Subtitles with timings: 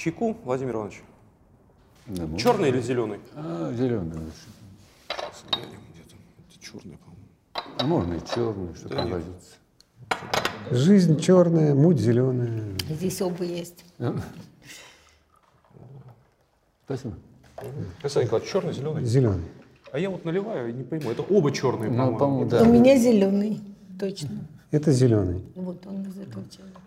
[0.00, 1.02] Чайку, Владимир Иванович?
[2.06, 2.38] Да, можно.
[2.38, 3.20] Черный или зеленый?
[3.34, 4.48] А, зеленый лучше.
[5.50, 6.16] Где-то.
[6.48, 7.28] Это черный, по-моему.
[7.78, 9.12] А можно и черный, что Да нет.
[9.12, 9.56] пригодится.
[10.70, 12.62] Жизнь черная, муть зеленая.
[12.88, 13.84] Здесь оба есть.
[16.86, 17.14] Спасибо.
[18.02, 19.04] Александр Николаевич, черный, зеленый?
[19.04, 19.44] Зеленый.
[19.92, 21.10] А я вот наливаю и не пойму.
[21.10, 22.18] Это оба черные, Ну, по-моему.
[22.18, 22.64] по-моему, У да.
[22.66, 23.60] меня зеленый,
[23.98, 24.30] точно.
[24.70, 25.44] Это зеленый.
[25.56, 26.80] Вот он из этого человека.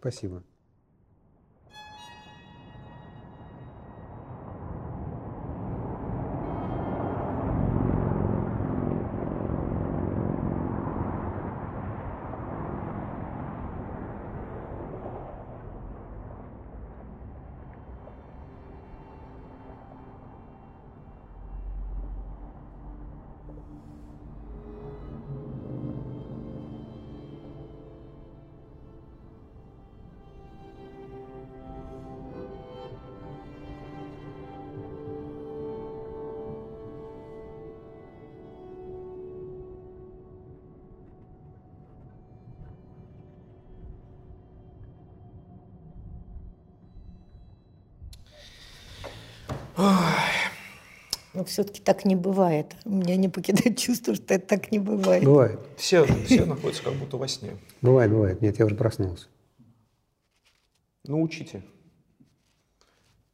[0.00, 0.42] Спасибо.
[51.44, 52.74] Но все-таки так не бывает.
[52.86, 55.24] У меня не покидает чувство, что это так не бывает.
[55.24, 55.60] Бывает.
[55.76, 57.58] Все, все находятся как будто во сне.
[57.82, 58.40] Бывает, бывает.
[58.40, 59.26] Нет, я уже проснулся.
[61.04, 61.62] Научите,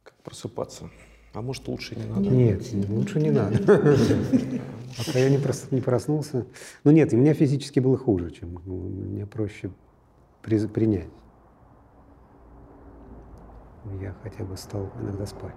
[0.03, 0.89] как просыпаться.
[1.33, 2.29] А может, лучше не надо.
[2.29, 3.57] Нет, лучше не надо.
[4.97, 6.45] Пока я не, прос- не проснулся.
[6.83, 9.71] Ну нет, у меня физически было хуже, чем мне проще
[10.41, 11.07] принять.
[14.01, 15.55] Я хотя бы стал иногда спать.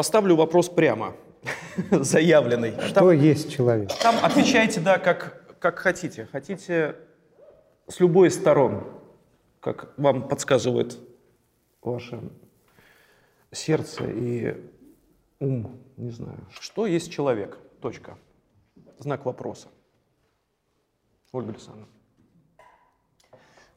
[0.00, 1.14] Поставлю вопрос прямо,
[1.90, 2.72] заявленный.
[2.88, 3.90] Что есть человек?
[4.00, 6.26] Там отвечайте, да, как, как хотите.
[6.32, 6.96] Хотите
[7.86, 8.82] с любой из сторон,
[9.60, 10.96] как вам подсказывает
[11.82, 12.18] ваше
[13.52, 14.56] сердце и
[15.38, 16.46] ум, не знаю.
[16.58, 17.58] Что есть человек?
[17.82, 18.16] Точка.
[19.00, 19.68] Знак вопроса.
[21.30, 21.88] Ольга Александровна.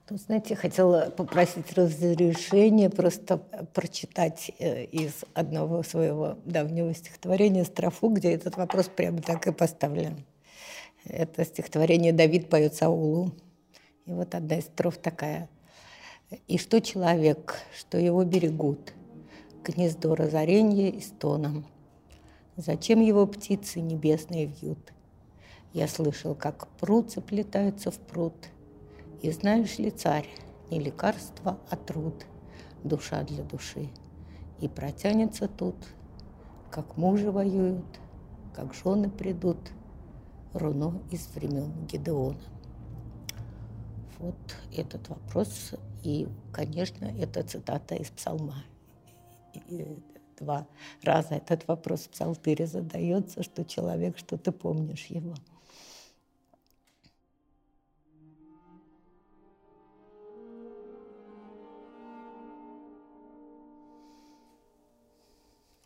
[0.05, 8.33] Тут, знаете, хотела попросить разрешения просто прочитать э, из одного своего давнего стихотворения строфу, где
[8.33, 10.25] этот вопрос прямо так и поставлен.
[11.05, 13.31] Это стихотворение «Давид поет Саулу».
[14.05, 15.49] И вот одна из строф такая.
[16.49, 18.93] «И что человек, что его берегут,
[19.63, 21.65] гнездо разоренья и стоном?
[22.57, 24.91] Зачем его птицы небесные вьют?
[25.71, 28.35] Я слышал, как пруд заплетаются в пруд,
[29.23, 30.27] и знаешь ли, царь,
[30.69, 32.25] не лекарство, а труд,
[32.83, 33.87] душа для души.
[34.59, 35.75] И протянется тут,
[36.69, 37.85] как мужи воюют,
[38.53, 39.57] как жены придут,
[40.53, 42.37] руно из времен Гедеона.
[44.19, 44.35] Вот
[44.75, 45.73] этот вопрос.
[46.03, 48.65] И, конечно, это цитата из псалма.
[49.69, 49.87] И
[50.37, 50.67] два
[51.01, 55.33] раза этот вопрос в псалтыре задается, что человек, что ты помнишь его.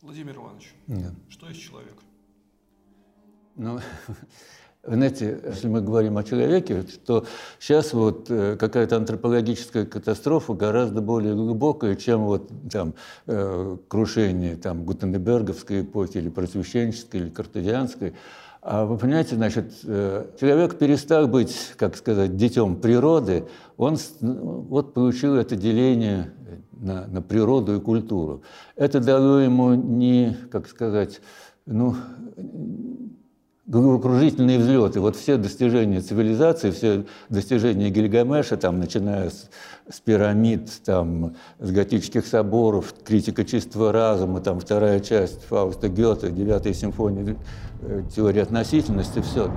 [0.07, 1.11] Владимир Иванович, Да.
[1.27, 1.95] что есть человек?
[3.57, 3.77] Ну,
[4.83, 7.25] знаете, если мы говорим о человеке, то
[7.59, 12.93] сейчас вот э, какая-то антропологическая катастрофа гораздо более глубокая, чем вот там
[13.25, 18.13] э, крушение там Гутенберговской эпохи или просвещенческой или картезианской.
[18.69, 23.45] А вы понимаете, значит, э, человек перестал быть, как сказать, детем природы,
[23.77, 26.33] он ну, вот получил это деление
[26.73, 28.43] на, на природу и культуру.
[28.75, 31.21] Это дало ему не, как сказать,
[31.65, 31.95] ну,
[33.67, 35.01] головокружительные взлеты.
[35.01, 39.49] Вот все достижения цивилизации, все достижения Гильгамеша, там, начиная с,
[39.89, 46.73] с пирамид, там, с готических соборов, критика чистого разума, там, вторая часть Фауста Гёте, девятая
[46.73, 47.35] симфония,
[47.81, 49.51] э, теория относительности, все.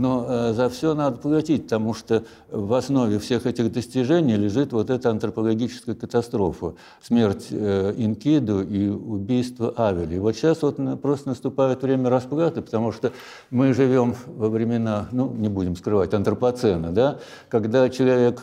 [0.00, 4.88] Но э, за все надо платить, потому что в основе всех этих достижений лежит вот
[4.88, 10.16] эта антропологическая катастрофа, смерть э, Инкиду и убийство Авели.
[10.16, 13.12] И вот сейчас вот просто наступает время расплаты, потому что
[13.50, 17.18] мы живем во времена, ну, не будем скрывать, антропоцена, да,
[17.50, 18.42] когда человек,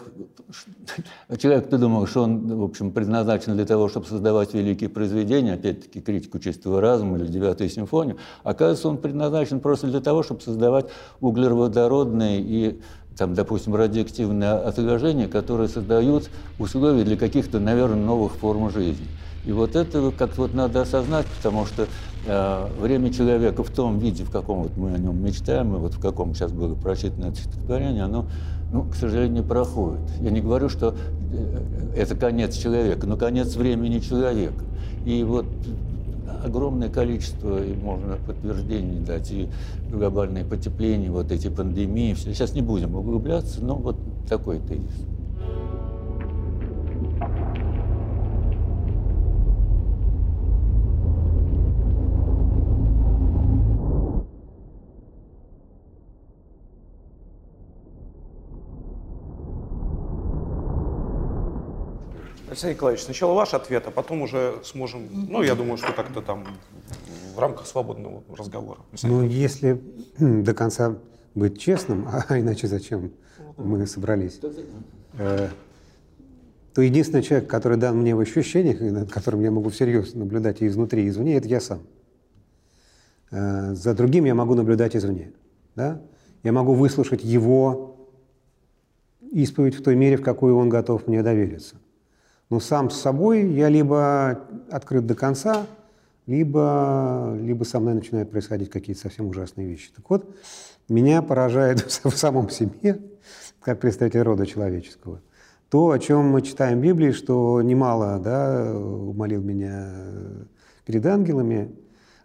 [1.39, 6.01] человек, ты думал, что он, в общем, предназначен для того, чтобы создавать великие произведения, опять-таки
[6.01, 10.85] критику чистого разума или девятую симфонию, оказывается, он предназначен просто для того, чтобы создавать
[11.53, 12.79] углеводородные и
[13.17, 16.29] там, допустим, радиоактивные отложения, которые создают
[16.59, 19.07] условия для каких-то, наверное, новых форм жизни.
[19.45, 21.87] И вот это как-то вот надо осознать, потому что
[22.25, 25.93] э, время человека в том виде, в каком вот мы о нем мечтаем, и вот
[25.93, 28.25] в каком сейчас было прочитано это стихотворение, оно,
[28.73, 30.01] ну, к сожалению, проходит.
[30.19, 30.95] Я не говорю, что
[31.31, 34.65] э, это конец человека, но конец времени человека.
[35.05, 35.45] И вот
[36.43, 39.49] огромное количество, и можно подтверждений дать, и
[39.91, 42.13] глобальное потепление, вот эти пандемии.
[42.13, 42.33] Все.
[42.33, 43.97] Сейчас не будем углубляться, но вот
[44.29, 45.16] такой тезис.
[62.57, 66.43] Алексей Николаевич, сначала ваш ответ, а потом уже сможем, ну, я думаю, что как-то там
[67.35, 68.79] в рамках свободного разговора.
[69.03, 69.79] Ну, если
[70.17, 70.97] до конца
[71.35, 73.11] быть честным, а иначе зачем
[73.57, 74.39] мы собрались,
[75.19, 75.49] э,
[76.73, 80.67] то единственный человек, который дан мне в ощущениях, над которым я могу всерьез наблюдать и
[80.67, 81.83] изнутри, и извне, это я сам.
[83.29, 85.31] Э, за другим я могу наблюдать извне.
[85.75, 86.01] Да?
[86.41, 88.09] Я могу выслушать его
[89.31, 91.75] исповедь в той мере, в какой он готов мне довериться.
[92.49, 94.41] Но сам с собой я либо
[94.71, 95.65] открыт до конца,
[96.27, 99.89] либо, либо со мной начинают происходить какие-то совсем ужасные вещи.
[99.95, 100.35] Так вот,
[100.87, 102.99] меня поражает в самом себе,
[103.61, 105.21] как представитель рода человеческого,
[105.69, 109.89] то, о чем мы читаем в Библии, что немало да, умолил меня
[110.85, 111.75] перед ангелами,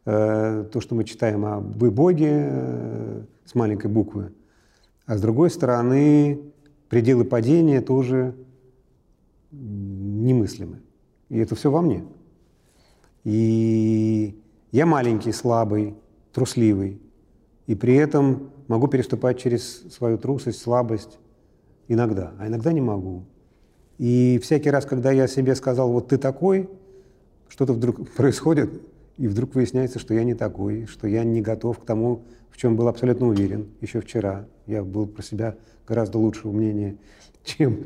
[0.04, 4.32] э, то, что мы читаем о «вы Боге» э, с маленькой буквы,
[5.06, 6.40] а с другой стороны,
[6.88, 8.36] пределы падения тоже
[10.24, 10.80] немыслимы.
[11.28, 12.04] И это все во мне.
[13.24, 14.40] И
[14.70, 15.94] я маленький, слабый,
[16.32, 17.00] трусливый,
[17.66, 21.18] и при этом могу переступать через свою трусость, слабость
[21.88, 23.24] иногда, а иногда не могу.
[23.98, 26.68] И всякий раз, когда я себе сказал, вот ты такой,
[27.48, 28.82] что-то вдруг происходит,
[29.18, 32.76] и вдруг выясняется, что я не такой, что я не готов к тому, в чем
[32.76, 34.46] был абсолютно уверен еще вчера.
[34.66, 36.96] Я был про себя гораздо лучшего мнения,
[37.44, 37.84] чем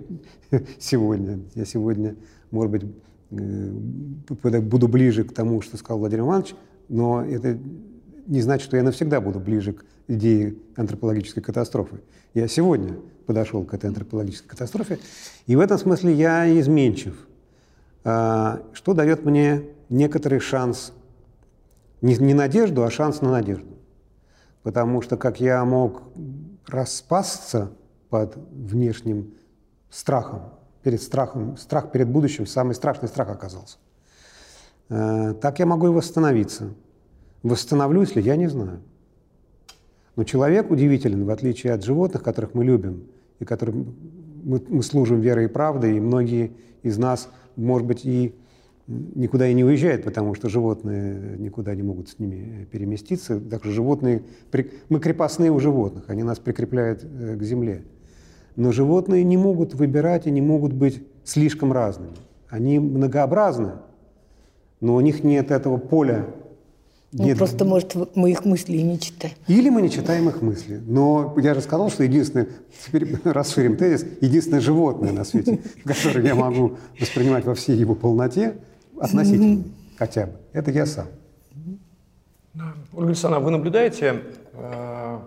[0.78, 1.40] сегодня.
[1.54, 2.16] Я сегодня,
[2.50, 2.84] может быть,
[3.30, 6.54] э, буду ближе к тому, что сказал Владимир Иванович,
[6.88, 7.58] но это
[8.26, 12.00] не значит, что я навсегда буду ближе к идее антропологической катастрофы.
[12.34, 14.98] Я сегодня подошел к этой антропологической катастрофе,
[15.46, 17.26] и в этом смысле я изменчив,
[18.04, 20.92] а, что дает мне некоторый шанс,
[22.00, 23.66] не надежду, а шанс на надежду.
[24.62, 26.02] Потому что как я мог
[26.66, 27.72] распасться
[28.10, 29.34] под внешним
[29.96, 30.43] страхом,
[30.82, 33.78] перед страхом, страх перед будущим, самый страшный страх оказался.
[34.90, 36.75] Э, так я могу и восстановиться.
[37.43, 38.81] Восстановлюсь ли, я не знаю.
[40.14, 43.04] Но человек удивителен, в отличие от животных, которых мы любим,
[43.38, 43.96] и которым
[44.44, 46.52] мы, мы служим верой и правдой, и многие
[46.82, 48.34] из нас, может быть, и
[48.87, 53.40] никуда и не уезжают, потому что животные никуда не могут с ними переместиться.
[53.40, 54.25] Также животные,
[54.90, 57.85] мы крепостные у животных, они нас прикрепляют э, к земле.
[58.56, 62.16] Но животные не могут выбирать и не могут быть слишком разными.
[62.48, 63.72] Они многообразны,
[64.80, 66.26] но у них нет этого поля.
[67.12, 67.38] Ну, нет...
[67.38, 69.34] просто, может, мы их мысли не читаем.
[69.46, 70.80] Или мы не читаем их мысли.
[70.86, 72.48] Но я же сказал, что единственное,
[72.84, 78.56] теперь расширим тезис, единственное животное на свете, которое я могу воспринимать во всей его полноте,
[78.98, 79.64] относительно
[79.98, 81.06] хотя бы, это я сам.
[82.92, 84.22] Ольга Александровна, вы наблюдаете
[84.54, 85.18] э,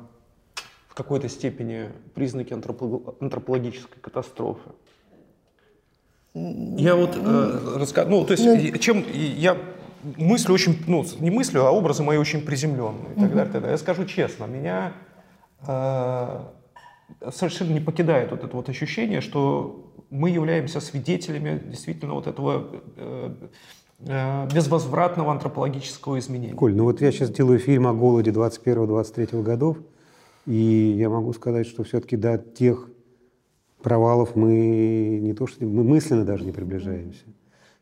[1.00, 4.70] какой-то степени признаки антропологической катастрофы.
[6.34, 9.58] Я вот э, рассказываю, ну, то есть, ну, чем я
[10.18, 13.72] мыслю очень, ну, не мыслю, а образы мои очень приземленные и так далее, так далее.
[13.72, 14.94] Я скажу честно, меня
[15.68, 16.40] э,
[17.32, 23.32] совершенно не покидает вот это вот ощущение, что мы являемся свидетелями действительно вот этого э,
[24.08, 26.54] э безвозвратного антропологического изменения.
[26.54, 29.78] Коль, ну вот я сейчас делаю фильм о голоде 21-23 годов,
[30.46, 32.90] и я могу сказать, что все-таки до тех
[33.82, 37.26] провалов мы не то что мы мысленно даже не приближаемся.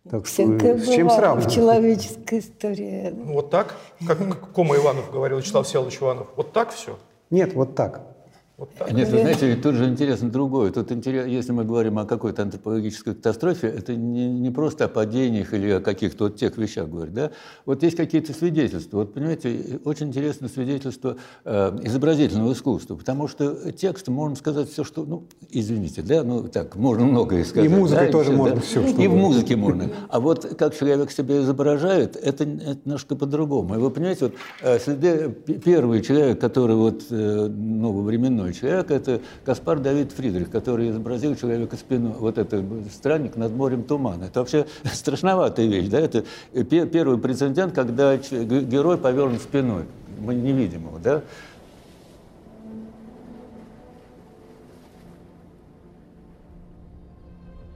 [0.10, 1.52] Так что с чем сравнивать?
[1.52, 3.14] В человеческой истории.
[3.26, 3.76] Вот так?
[4.06, 6.28] Как Кома Иванов говорил, Вячеслав Всеволодович Иванов.
[6.36, 6.98] Вот так все?
[7.30, 8.17] Нет, вот так.
[8.58, 8.92] Вот так.
[8.92, 10.72] Нет, вы знаете, тут же интересно другое.
[10.72, 15.54] Тут интересно, если мы говорим о какой-то антропологической катастрофе, это не, не просто о падениях
[15.54, 17.32] или о каких-то вот тех вещах говорит, да?
[17.68, 18.98] Вот есть какие-то свидетельства.
[18.98, 25.06] Вот, понимаете, очень интересно свидетельство э, изобразительного искусства, потому что текст можно сказать все, что,
[25.06, 27.70] ну, извините, да, ну, так, можно многое сказать.
[27.70, 28.62] И музыкой да, тоже и можно да?
[28.62, 29.92] все, что И в музыке можно.
[30.10, 33.76] А вот как человек себя изображает, это, это немножко по-другому.
[33.76, 34.34] И вы понимаете, вот
[34.64, 35.30] э, следы,
[35.64, 41.36] первый человек, который вот, э, ну, временной иной человек, это Каспар Давид Фридрих, который изобразил
[41.36, 44.26] человека спину, вот это странник над морем тумана.
[44.26, 46.24] Это вообще страшноватая вещь, да, это
[46.54, 49.84] первый прецедент, когда герой повернут спиной,
[50.20, 51.24] мы не видим его, да,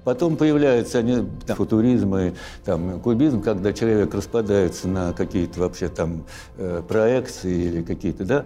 [0.03, 2.33] Потом появляются они, там, футуризм и
[2.65, 6.23] там, кубизм, когда человек распадается на какие-то вообще там
[6.57, 8.45] э, проекции или какие-то, да.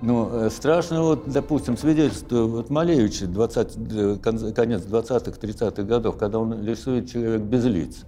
[0.00, 6.38] Ну, э, страшно, вот, допустим, свидетельство вот Малевича, 20, э, конец 20-х, 30-х годов, когда
[6.38, 8.04] он рисует человек без лиц.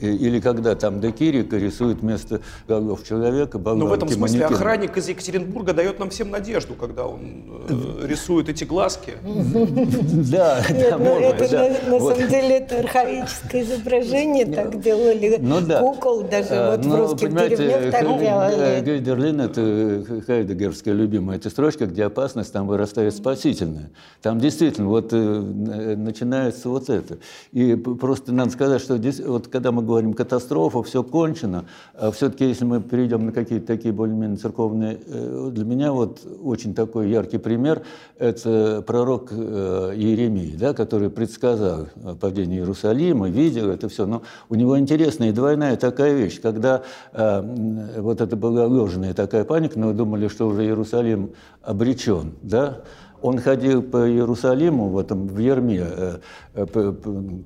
[0.00, 4.58] Или когда там Декирика рисует вместо голов человека болванки, Ну, в этом смысле манекена.
[4.58, 9.14] охранник из Екатеринбурга дает нам всем надежду, когда он э, рисует эти глазки.
[10.28, 16.48] Да, да, ну, Это на самом деле это архаическое изображение, так делали ну кукол, даже
[16.50, 18.80] а, вот в ну, русских деревнях так делали.
[18.84, 23.90] Гейдерлин– это хайдегерская любимая эта строчка, где опасность там вырастает спасительная.
[24.22, 27.18] Там действительно вот э, начинается вот это.
[27.52, 31.64] И просто надо сказать, что здесь, вот когда мы говорим катастрофа, все кончено.
[31.94, 36.74] А все-таки, если мы перейдем на какие-то такие более-менее церковные, э, для меня вот очень
[36.74, 37.82] такой яркий пример–
[38.18, 41.88] это пророк э, Иеремия, да, который предсказал
[42.20, 44.06] падение Иерусалима, видел это все.
[44.06, 49.44] Но у него интересная и двойная такая вещь, когда э, вот это была ложная такая
[49.44, 51.30] паника, но думали, что уже Иерусалим
[51.62, 52.82] обречен, да,
[53.20, 56.18] он ходил по Иерусалиму в этом в Ерме, э,
[56.54, 56.92] э,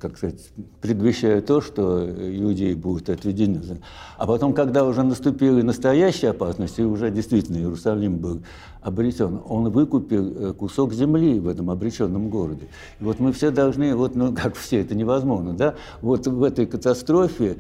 [0.01, 0.51] как сказать,
[0.81, 3.81] предвещая то, что иудеи будут отведены.
[4.19, 8.43] А потом, когда уже наступила настоящая опасность, и уже действительно Иерусалим был
[8.83, 12.69] обретен, он выкупил э, кусок земли в этом обреченном городе.
[13.01, 16.67] И вот мы все должны, вот, ну как все, это невозможно, да, вот в этой
[16.67, 17.57] катастрофе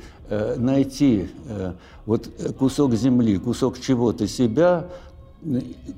[0.57, 1.28] найти
[2.07, 4.87] вот кусок земли, кусок чего-то себя,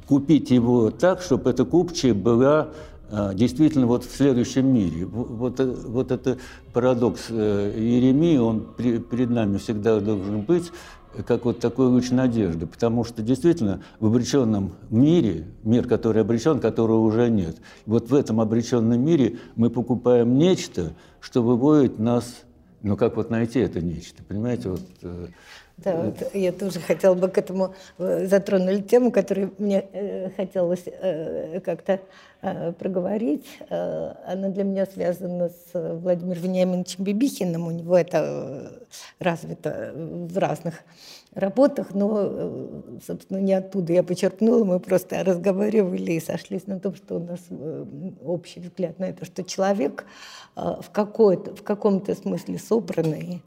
[0.06, 2.70] купить его так, чтобы эта купчая была
[3.10, 5.04] а, действительно вот в следующем мире.
[5.04, 6.38] Вот, э, вот это
[6.72, 10.72] парадокс э, Иеремии, он перед нами всегда должен быть,
[11.26, 17.00] как вот такой луч надежды, потому что действительно в обреченном мире, мир, который обречен, которого
[17.00, 22.42] уже нет, вот в этом обреченном мире мы покупаем нечто, что выводит нас,
[22.82, 25.26] ну как вот найти это нечто, понимаете, вот э,
[25.76, 30.85] да, вот я тоже хотела бы к этому э, затронули тему, которую мне э, хотелось
[30.87, 32.00] э, как-то
[32.43, 33.45] э, проговорить.
[33.69, 37.66] Она для меня связана с Владимиром Вениаминовичем Бибихиным.
[37.66, 38.85] У него это
[39.19, 40.85] развито в разных
[41.35, 44.62] работах, но, собственно, не оттуда я почерпнула.
[44.62, 47.40] Мы просто разговаривали и сошлись на том, что у нас
[48.25, 50.07] общий взгляд на это, что человек
[50.54, 53.43] в, в каком-то смысле собранный,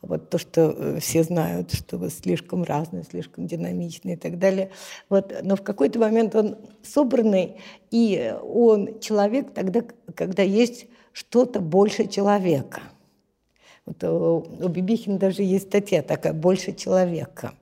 [0.00, 4.70] вот то, что э, все знают, что вы слишком разные, слишком динамичные и так далее.
[5.08, 7.56] Вот, но в какой-то момент он собранный,
[7.90, 9.82] и он человек тогда,
[10.14, 12.82] когда есть что-то больше человека.
[13.86, 17.54] Вот у, у Бибихина даже есть статья такая «Больше человека».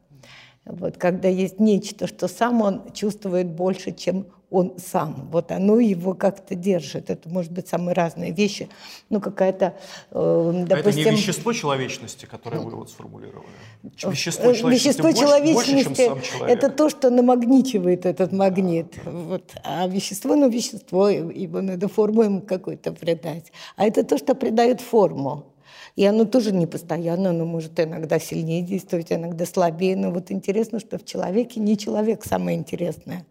[0.65, 5.29] Вот, когда есть нечто, что сам он чувствует больше, чем он сам.
[5.33, 7.11] Вот оно его как-то держит.
[7.11, 8.69] Это может быть самые разные вещи.
[9.11, 9.75] Ну, какая-то,
[10.11, 10.77] э, допустим...
[10.77, 13.49] А это не вещество человечности, которое вы вот сформулировали?
[13.83, 16.57] Э, вещество человечности, вещество больше, человечности больше, чем сам человек.
[16.57, 18.95] это то, что намагничивает этот магнит.
[19.05, 19.53] Вот.
[19.65, 23.53] А вещество, ну, вещество, его надо форму ему какой-то придать.
[23.75, 25.53] А это то, что придает форму.
[25.97, 29.97] И оно тоже не постоянно, оно может иногда сильнее действовать, иногда слабее.
[29.97, 33.25] Но вот интересно, что в человеке не человек самое интересное,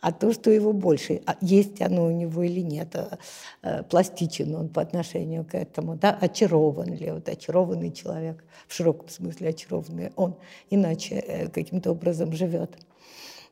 [0.00, 3.18] а то, что его больше, а есть оно у него или нет, а,
[3.62, 9.08] а, пластичен он по отношению к этому, да, очарован ли, вот очарованный человек, в широком
[9.08, 10.36] смысле очарованный, он
[10.70, 12.70] иначе э, каким-то образом живет.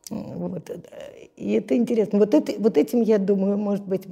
[0.08, 0.70] Вот.
[1.36, 2.20] И это интересно.
[2.20, 4.02] Вот, это, вот этим, я думаю, может быть,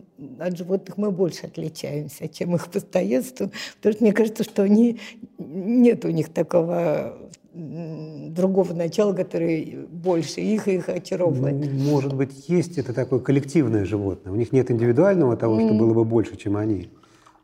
[0.41, 4.99] от животных мы больше отличаемся, чем их постоянством, потому что мне кажется, что они,
[5.39, 7.17] нет у них такого
[7.55, 11.73] другого начала, который больше их их очаровывает.
[11.73, 14.33] Может быть, есть это такое коллективное животное.
[14.33, 16.89] У них нет индивидуального того, что было бы больше, чем они.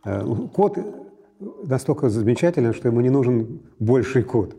[0.05, 0.79] Э, кот
[1.63, 4.57] настолько замечателен, что ему не нужен больший кот.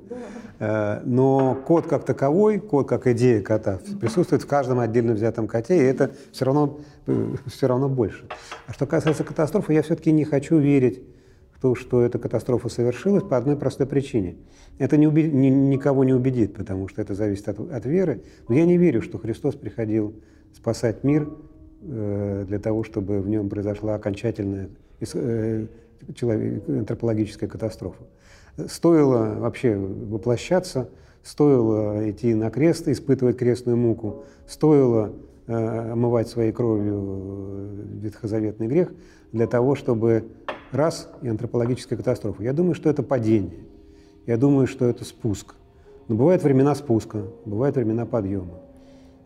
[0.59, 5.75] Э, но код как таковой, код как идея кота присутствует в каждом отдельно взятом коте,
[5.75, 8.25] и это все равно, э, все равно больше.
[8.67, 11.01] А что касается катастрофы, я все-таки не хочу верить
[11.61, 14.37] то, что эта катастрофа совершилась по одной простой причине.
[14.79, 18.23] Это не уби- ни, никого не убедит, потому что это зависит от, от веры.
[18.49, 20.15] Но я не верю, что Христос приходил
[20.55, 21.29] спасать мир
[21.83, 24.69] э, для того, чтобы в нем произошла окончательная
[25.13, 25.67] э,
[26.15, 28.03] человек, антропологическая катастрофа.
[28.67, 30.89] Стоило вообще воплощаться,
[31.21, 35.13] стоило идти на крест, испытывать крестную муку, стоило
[35.45, 38.91] э, омывать своей кровью э, ветхозаветный грех
[39.31, 40.25] для того, чтобы
[40.73, 42.43] раз и антропологическая катастрофа.
[42.43, 43.65] Я думаю, что это падение.
[44.25, 45.55] Я думаю, что это спуск.
[46.07, 48.59] Но бывают времена спуска, бывают времена подъема.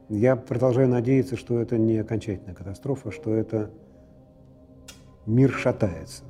[0.09, 3.71] Я продолжаю надеяться, что это не окончательная катастрофа, что это
[5.25, 6.23] мир шатается.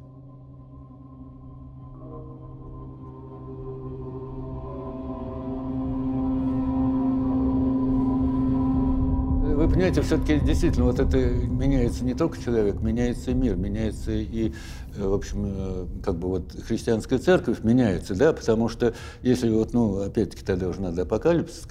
[9.65, 14.53] вы понимаете, все-таки действительно вот это меняется не только человек, меняется и мир, меняется и,
[14.97, 20.01] в общем, э, как бы вот христианская церковь меняется, да, потому что если вот, ну,
[20.01, 21.65] опять-таки тогда уже надо апокалипсис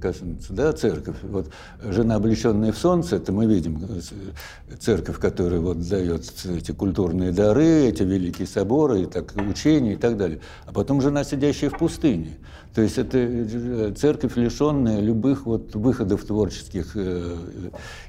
[0.00, 1.50] коснуться, да, церковь, вот
[1.82, 7.86] жена, облеченная в солнце, это мы видим э, церковь, которая вот дает эти культурные дары,
[7.86, 12.38] эти великие соборы, и так, учения и так далее, а потом жена, сидящая в пустыне,
[12.74, 16.96] то есть это церковь, лишенная любых вот выходов творческих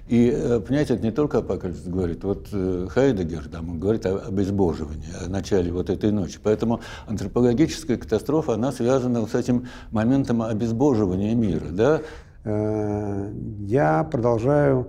[0.09, 2.23] и, э, понимаете, это не только апокалипсис говорит.
[2.23, 6.39] Вот э, Хайдегер там, говорит о обезбоживании, о начале вот этой ночи.
[6.41, 11.67] Поэтому антропологическая катастрофа, она связана с этим моментом обезбоживания мира.
[11.71, 12.01] Да?
[12.43, 14.87] Э, я продолжаю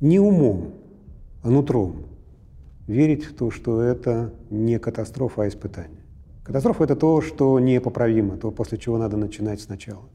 [0.00, 0.74] не умом,
[1.42, 2.06] а нутром
[2.86, 6.00] верить в то, что это не катастрофа, а испытание.
[6.42, 10.08] Катастрофа– это то, что непоправимо, то, после чего надо начинать сначала.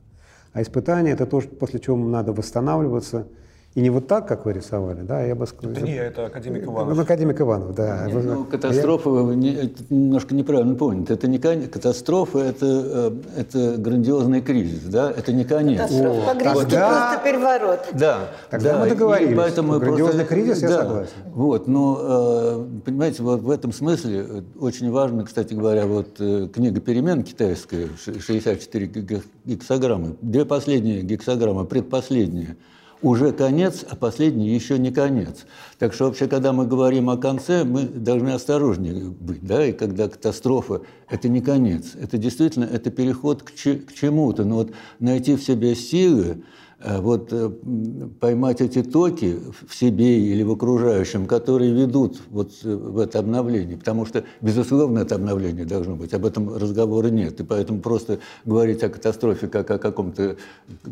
[0.52, 3.28] А испытание– это то, после чего надо восстанавливаться.
[3.76, 5.74] И не вот так, как вы рисовали, да, я бы сказал.
[5.74, 6.96] Это не это академик Иванов.
[6.96, 8.06] Ну, академик Иванов, да.
[8.08, 9.36] Нет, ну, катастрофа, я...
[9.36, 11.14] не, это немножко неправильно понято.
[11.14, 13.12] Это не катастрофа, это, э,
[13.42, 15.82] это грандиозный кризис, да, это не конец.
[15.82, 16.90] Катастрофа по-гречески тогда...
[16.90, 17.80] просто переворот.
[17.92, 18.20] Да.
[18.50, 19.34] Тогда да, мы договорились.
[19.34, 20.36] И поэтому грандиозный просто...
[20.36, 20.78] кризис, я да.
[20.78, 21.14] согласен.
[21.26, 26.80] Вот, но, э, понимаете, вот в этом смысле э, очень важно, кстати говоря, вот книга
[26.80, 28.86] «Перемен» китайская, 64
[29.44, 32.56] гексограммы, две последние гексограммы, предпоследние–
[33.02, 35.46] уже конец, а последний еще не конец.
[35.78, 39.46] Так что вообще, когда мы говорим о конце, мы должны осторожнее быть.
[39.46, 39.66] Да?
[39.66, 44.44] И когда катастрофа– это не конец, это действительно это переход к, к чему-то.
[44.44, 46.44] Но вот найти в себе силы,
[47.00, 47.50] вот э,
[48.20, 53.78] поймать эти токи в себе или в окружающем, которые ведут вот э, в это обновление.
[53.78, 56.14] Потому что, безусловно, это обновление должно быть.
[56.14, 57.40] Об этом разговора нет.
[57.40, 60.38] И поэтому просто говорить о катастрофе как о каком-то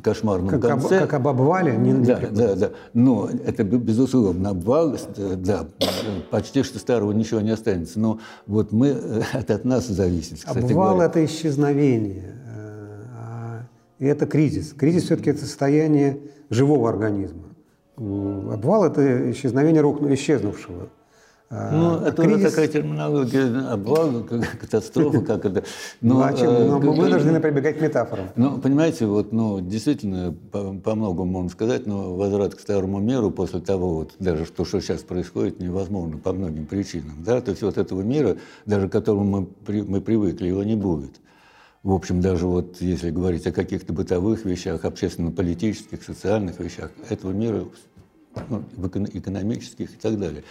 [0.01, 0.97] кошмарном как конце...
[0.97, 2.71] Об, как об обвале не Да, да, да.
[2.93, 4.97] Но это, безусловно, обвал,
[5.37, 5.67] да,
[6.31, 7.99] почти что старого ничего не останется.
[7.99, 8.87] Но вот мы,
[9.33, 12.42] это от нас зависит, кстати Обвал это исчезновение
[14.03, 14.73] и это кризис.
[14.73, 17.43] Кризис все-таки это состояние живого организма.
[17.95, 19.81] Обвал– это исчезновение
[20.13, 20.89] исчезнувшего.
[21.49, 22.37] А, ну, а это кризис...
[22.37, 24.25] уже такая терминология, обвал,
[24.59, 25.63] катастрофа, как это.
[26.01, 26.49] Но, ну, а чем?
[26.49, 28.25] Э, но мы вынуждены прибегать к метафорам.
[28.35, 33.31] Ну, понимаете, вот, ну, действительно, по, по многому можно сказать, но возврат к старому миру
[33.31, 37.23] после того, вот, даже то, что сейчас происходит, невозможно по многим причинам.
[37.23, 37.39] Да?
[37.39, 38.35] То есть вот этого мира,
[38.65, 41.21] даже к которому мы, при, мы привыкли, его не будет
[41.83, 47.65] в общем, даже вот если говорить о каких-то бытовых вещах, общественно-политических, социальных вещах, этого мира,
[48.49, 50.43] ну, экономических и так далее.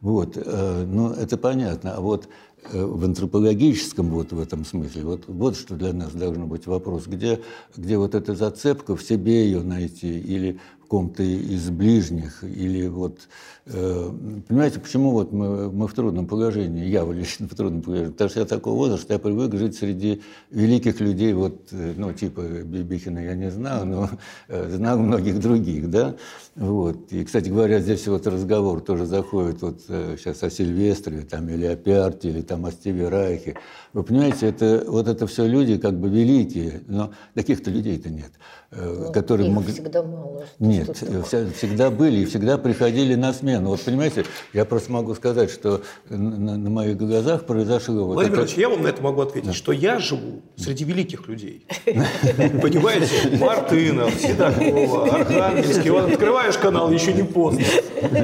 [0.00, 1.96] Вот, э, но это понятно.
[1.96, 2.28] А вот
[2.72, 7.08] э, в антропологическом вот в этом смысле, вот, вот что для нас должно быть вопрос,
[7.08, 7.40] где,
[7.76, 13.28] где вот эта зацепка, в себе ее найти, или ком-то из ближних, или вот,
[13.66, 14.10] э,
[14.48, 18.40] понимаете, почему вот мы, мы в трудном положении, я лично в трудном положении, потому что
[18.40, 23.34] я такого возраста, я привык жить среди великих людей, вот, э, ну, типа Бибихина я
[23.34, 24.08] не знал, но
[24.48, 26.16] э, знал многих других, да,
[26.56, 31.50] вот, и, кстати говоря, здесь вот разговор тоже заходит вот э, сейчас о Сильвестре, там,
[31.50, 33.56] или о Пиарте, или там о Стиве Райхе,
[33.92, 38.30] вы понимаете, это, вот это все люди как бы великие, но таких-то людей-то нет,
[38.70, 39.70] ну, которые могут...
[39.70, 40.44] всегда мало.
[40.58, 43.70] Нет, Нет, вся, всегда были и всегда приходили на смену.
[43.70, 48.04] Вот понимаете, я просто могу сказать, что на, на моих глазах произошло...
[48.04, 48.60] Вот Владимир это...
[48.60, 49.54] я вам на это могу ответить, да.
[49.54, 51.66] что я живу среди великих людей.
[51.86, 53.38] Понимаете?
[53.38, 55.90] Мартынов, Седокова, Архангельский.
[55.90, 57.64] Вот открываешь канал, еще не поздно.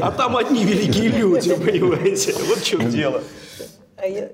[0.03, 2.35] А там одни великие люди, понимаете?
[2.49, 3.23] Вот в чем дело.
[4.05, 4.29] А я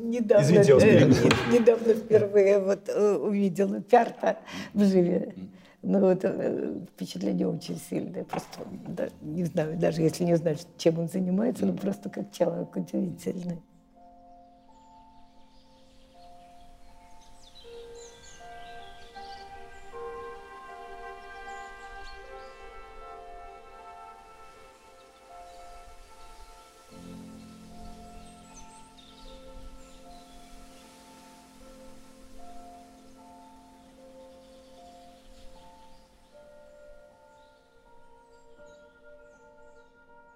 [0.00, 4.38] недавно, Извините, э, недавно впервые вот э, увидела Пярта
[4.74, 5.34] в живе.
[5.82, 8.22] Ну, вот э, впечатление очень сильное.
[8.22, 12.76] Просто, да, не знаю, даже если не знать, чем он занимается, но просто как человек
[12.76, 13.60] удивительный.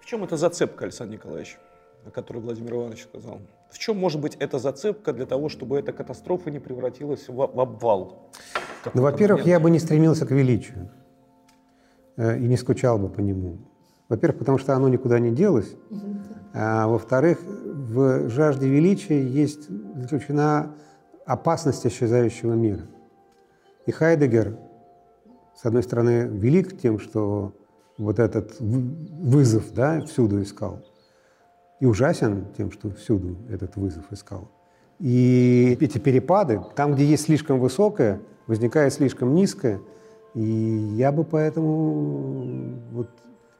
[0.07, 1.57] Чем эта зацепка, Александр Николаевич,
[2.05, 3.41] о которой Владимир Иванович сказал?
[3.69, 7.59] В чем может быть эта зацепка для того, чтобы эта катастрофа не превратилась в, в
[7.59, 8.29] обвал?
[8.93, 10.89] Ну, во-первых, я бы не стремился к величию
[12.15, 13.57] э, и не скучал бы по нему.
[14.07, 15.75] Во-первых, потому что оно никуда не делось.
[16.53, 20.73] А во-вторых, в жажде величия есть заключена
[21.25, 22.87] опасность исчезающего мира.
[23.85, 24.57] И Хайдегер,
[25.53, 27.53] с одной стороны, велик тем, что
[27.97, 30.83] вот этот вызов да, всюду искал.
[31.79, 34.49] И ужасен тем, что всюду этот вызов искал.
[34.99, 39.79] И эти перепады, там, где есть слишком высокое, возникает слишком низкое.
[40.33, 43.09] И я бы поэтому вот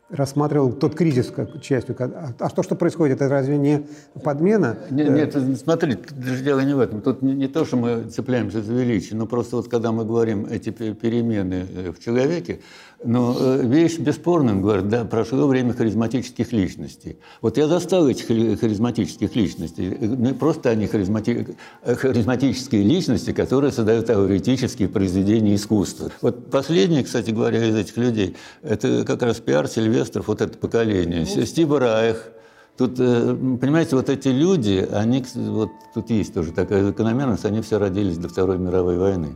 [0.10, 1.96] рассматривал тот кризис как частью.
[2.00, 3.86] А, а то, что происходит, это разве не
[4.24, 4.78] подмена?
[4.89, 5.98] Нет, нет смотри,
[6.43, 7.02] дело не в этом.
[7.02, 10.46] Тут не, не то, что мы цепляемся за величие, но просто вот когда мы говорим
[10.50, 12.60] эти перемены э, в человеке,
[13.04, 17.20] но э, вещь бесспорная, он говорит, да, прошло время харизматических личностей.
[17.41, 19.98] Вот я застал этих харизматических личностей.
[20.02, 21.56] Ну, просто они харизмати...
[21.84, 26.12] харизматические личности, которые создают теоретические произведения искусства.
[26.22, 29.67] Вот последний, кстати говоря, из этих людей, это как раз пиар
[29.98, 31.26] Сильвестров, вот это поколение.
[31.36, 32.32] Ну, Стив Райх,
[32.78, 37.80] Тут, э, понимаете, вот эти люди, они, вот тут есть тоже такая закономерность, они все
[37.80, 39.36] родились до Второй мировой войны.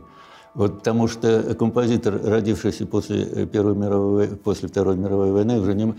[0.54, 5.92] Вот потому что композитор, родившийся после, э, Первой мировой, после Второй мировой войны, уже не...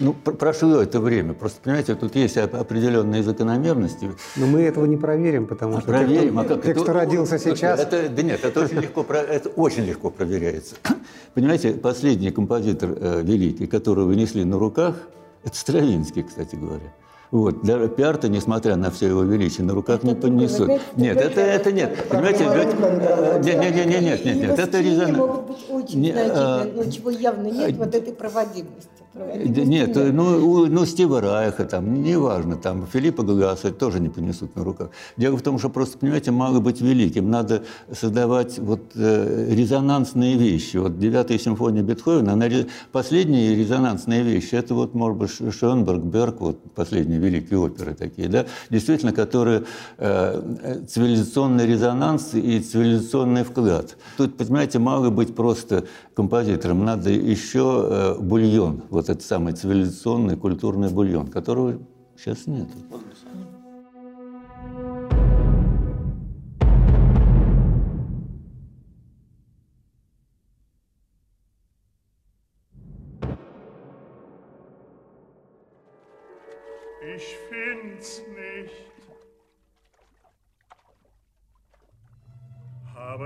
[0.00, 1.34] Ну, прошло это время.
[1.34, 4.10] Просто, понимаете, тут есть определенные закономерности.
[4.36, 6.64] Но мы этого не проверим, потому а что проверим, те, кто, а как?
[6.64, 7.80] те, кто родился сейчас...
[7.80, 10.76] Это, да нет, это очень, легко, это очень легко проверяется.
[11.34, 14.96] Понимаете, последний композитор э, великий, которого вынесли на руках,
[15.44, 16.92] это Стравинский, кстати говоря.
[17.30, 17.62] Вот.
[17.62, 20.70] Для Пиарта, несмотря на все его величие, на руках не понесут.
[20.96, 22.06] Нет, это, это нет.
[22.08, 23.44] Понимаете, ведь...
[23.44, 25.16] Нет, нет, нет, нет, нет, нет, это резонанс.
[25.16, 26.64] могут быть очень не, а...
[26.64, 29.03] но чего явно нет, вот этой проводимости.
[29.14, 34.90] Нет, ну, ну Стива Райха, там, неважно, там, Филиппа Гагаса тоже не понесут на руках.
[35.16, 40.78] Дело в том, что просто, понимаете, мало быть великим, надо создавать вот э, резонансные вещи.
[40.78, 42.48] Вот девятая симфония Бетховена, она,
[42.90, 48.46] последние резонансные вещи, это вот, может быть, Шонберг, Берг, вот последние великие оперы такие, да,
[48.68, 49.62] действительно, которые
[49.98, 53.96] э, цивилизационный резонанс и цивилизационный вклад.
[54.16, 60.36] Тут, понимаете, мало быть просто композитором, надо еще э, бульон, вот вот этот самый цивилизационный
[60.36, 61.78] культурный бульон, которого
[62.16, 62.68] сейчас нет.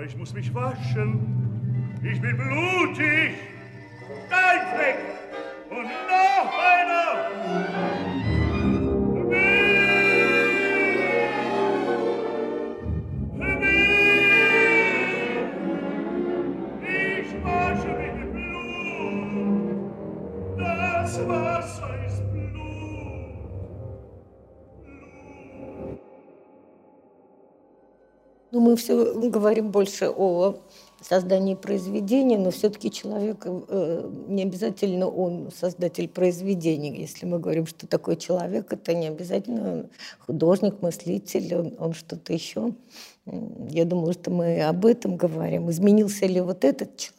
[0.06, 1.20] Ich muss mich waschen.
[2.02, 3.34] Ich bin blutig.
[4.30, 5.07] Dein Fleck!
[28.78, 30.56] Все говорим больше о
[31.00, 36.98] создании произведения, но все-таки человек э, не обязательно он создатель произведения.
[36.98, 39.88] Если мы говорим, что такой человек, это не обязательно
[40.26, 42.72] художник, мыслитель, он, он что-то еще.
[43.70, 45.70] Я думаю, что мы об этом говорим.
[45.70, 47.17] Изменился ли вот этот человек?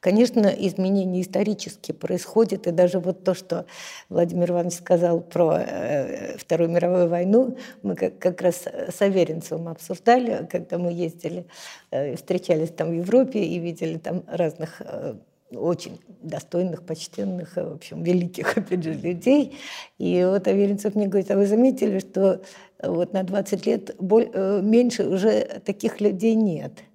[0.00, 3.66] Конечно, изменения исторические происходят, и даже вот то, что
[4.08, 10.46] Владимир Иванович сказал про э, Вторую мировую войну, мы как, как раз с Аверинцевым обсуждали,
[10.50, 11.46] когда мы ездили,
[11.90, 15.14] э, встречались там в Европе и видели там разных э,
[15.50, 19.58] очень достойных, почтенных, в общем, великих, опять же, людей.
[19.98, 22.40] И вот Аверинцев мне говорит, а вы заметили, что
[22.80, 26.72] вот на 20 лет меньше уже таких людей нет–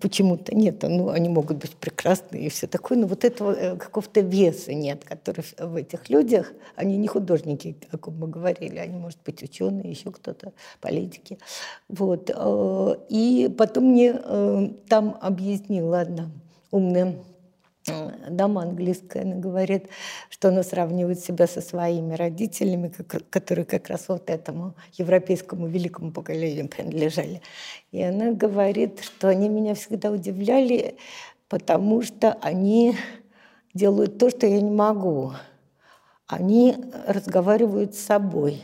[0.00, 0.82] почему-то нет.
[0.82, 5.04] Ну, они могут быть прекрасны и все такое, но вот этого э, какого-то веса нет,
[5.04, 6.52] который в этих людях.
[6.74, 11.38] Они не художники, о ком мы говорили, они, может быть, ученые, еще кто-то, политики.
[11.88, 12.30] Вот.
[12.34, 16.30] Э, и потом мне э, там объяснила одна
[16.70, 17.16] умная
[18.28, 19.88] дама английская, она говорит,
[20.28, 22.92] что она сравнивает себя со своими родителями,
[23.30, 27.42] которые как раз вот этому европейскому великому поколению принадлежали.
[27.92, 30.96] И она говорит, что они меня всегда удивляли,
[31.48, 32.96] потому что они
[33.74, 35.32] делают то, что я не могу.
[36.26, 38.62] Они разговаривают с собой.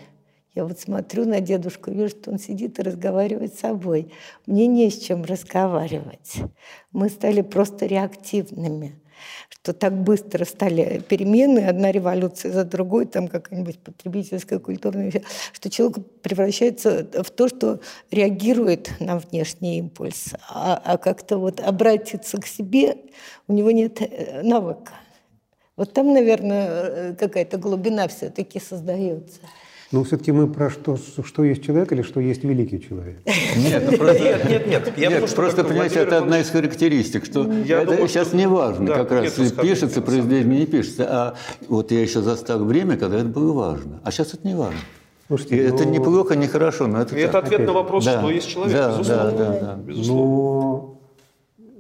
[0.54, 4.12] Я вот смотрю на дедушку, вижу, что он сидит и разговаривает с собой.
[4.46, 6.42] Мне не с чем разговаривать.
[6.90, 9.01] Мы стали просто реактивными
[9.48, 15.12] что так быстро стали перемены, одна революция за другой, там какая-нибудь потребительская, культурная,
[15.52, 17.80] что человек превращается в то, что
[18.10, 22.96] реагирует на внешний импульс, а, а как-то вот обратиться к себе
[23.48, 24.92] у него нет э, навыка.
[25.76, 29.40] Вот там, наверное, э, какая-то глубина все-таки создается.
[29.92, 33.18] Ну, все-таки мы про что, что есть человек или что есть великий человек?
[33.56, 34.92] Нет, ну, нет, нет, нет.
[34.96, 38.36] Я нет думаю, просто, понимаете, это одна из характеристик, что это думаю, сейчас что...
[38.38, 41.06] не важно, да, как раз пишется произведение, не пишется.
[41.08, 41.34] А
[41.68, 44.00] вот я еще застал время, когда это было важно.
[44.02, 44.80] А сейчас это не важно.
[45.28, 45.74] Слушайте, и ну...
[45.74, 47.14] это неплохо, не хорошо, но это...
[47.14, 49.30] И это ответ на вопрос, да, что есть человек, да, безусловно.
[49.30, 49.76] Да, да, да.
[49.76, 50.24] безусловно.
[50.24, 51.00] Но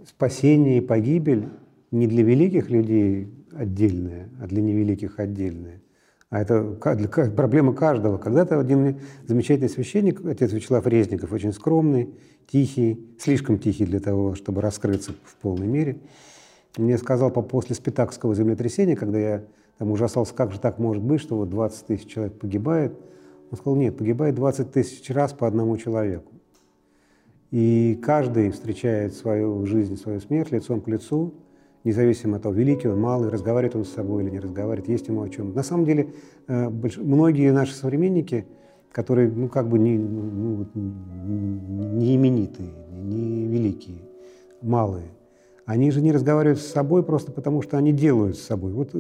[0.06, 1.48] спасение и погибель
[1.90, 5.81] не для великих людей отдельное, а для невеликих отдельное.
[6.32, 6.62] А это
[7.36, 8.16] проблема каждого.
[8.16, 12.14] Когда-то один замечательный священник, отец Вячеслав Резников, очень скромный,
[12.50, 15.98] тихий, слишком тихий для того, чтобы раскрыться в полной мере,
[16.78, 19.44] мне сказал по после спитакского землетрясения, когда я
[19.76, 22.94] там ужасался, как же так может быть, что вот 20 тысяч человек погибает.
[23.50, 26.32] Он сказал, нет, погибает 20 тысяч раз по одному человеку.
[27.50, 31.34] И каждый встречает свою жизнь, свою смерть лицом к лицу,
[31.84, 35.22] независимо от того, великий он, малый, разговаривает он с собой или не разговаривает, есть ему
[35.22, 35.54] о чем.
[35.54, 36.08] На самом деле,
[36.48, 38.46] э, многие наши современники,
[38.92, 43.98] которые, ну, как бы не, ну, не именитые, не великие,
[44.60, 45.06] малые,
[45.64, 48.72] они же не разговаривают с собой просто потому, что они делают с собой.
[48.72, 48.90] Вот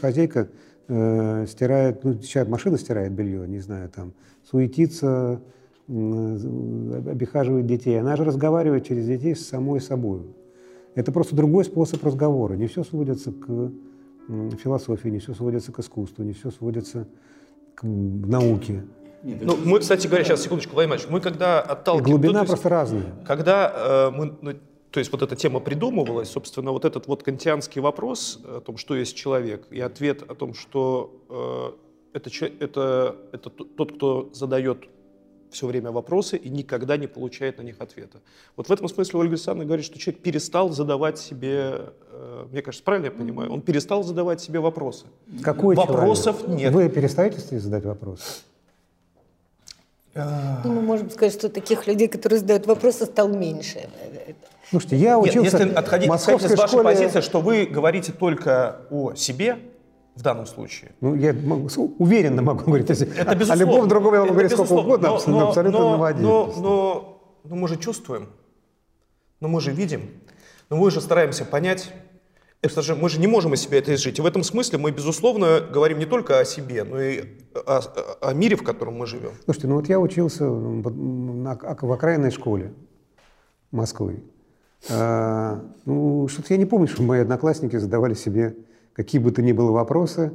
[0.00, 0.48] хозяйка
[0.88, 4.12] э, стирает, ну, сейчас машина стирает белье, не знаю, там,
[4.48, 5.40] суетится,
[5.88, 5.92] э,
[7.10, 8.00] обихаживает детей.
[8.00, 10.22] Она же разговаривает через детей с самой собой.
[10.94, 12.54] Это просто другой способ разговора.
[12.54, 13.72] Не все сводится к
[14.62, 17.08] философии, не все сводится к искусству, не все сводится
[17.74, 18.84] к науке.
[19.22, 22.20] Ну, мы, кстати говоря, сейчас, секундочку, Владимир Ильич, мы когда отталкиваем...
[22.20, 23.14] Глубина тут, просто разная.
[23.26, 24.52] Когда э, мы, ну,
[24.90, 28.94] то есть вот эта тема придумывалась, собственно, вот этот вот кантианский вопрос о том, что
[28.94, 31.74] есть человек, и ответ о том, что
[32.12, 32.30] э, это,
[32.60, 34.84] это, это тот, кто задает
[35.54, 38.18] все время вопросы и никогда не получает на них ответа.
[38.56, 42.84] Вот в этом смысле Ольга Александровна говорит, что человек перестал задавать себе, э, мне кажется,
[42.84, 45.06] правильно я понимаю, он перестал задавать себе вопросы.
[45.42, 46.58] Какой Вопросов человек?
[46.58, 46.72] нет.
[46.72, 48.42] Вы перестаете задать вопросы?
[50.14, 53.88] Ну, мы можем сказать, что таких людей, которые задают вопросы, стало меньше.
[54.70, 56.84] Слушайте, я учился Нет, если отходить, в из вашей школе...
[56.84, 59.58] позиции, что вы говорите только о себе,
[60.14, 60.92] в данном случае.
[61.00, 62.88] Ну, я могу, уверенно могу говорить.
[62.88, 63.64] Если, это безусловно.
[63.64, 66.22] О любом другом я могу говорить сколько угодно, но, абсолютно, но, абсолютно но, наводить.
[66.22, 68.28] Но, но, но мы же чувствуем,
[69.40, 70.08] но мы же видим,
[70.70, 71.92] но мы же стараемся понять.
[72.62, 74.18] Это же, мы же не можем из себя это изжить.
[74.18, 77.24] И в этом смысле мы, безусловно, говорим не только о себе, но и
[77.54, 77.82] о,
[78.22, 79.32] о, мире, в котором мы живем.
[79.44, 82.72] Слушайте, ну вот я учился в окраинной школе
[83.70, 84.22] Москвы.
[84.88, 88.56] А, ну, что-то я не помню, что мои одноклассники задавали себе
[88.94, 90.32] какие бы то ни было вопросы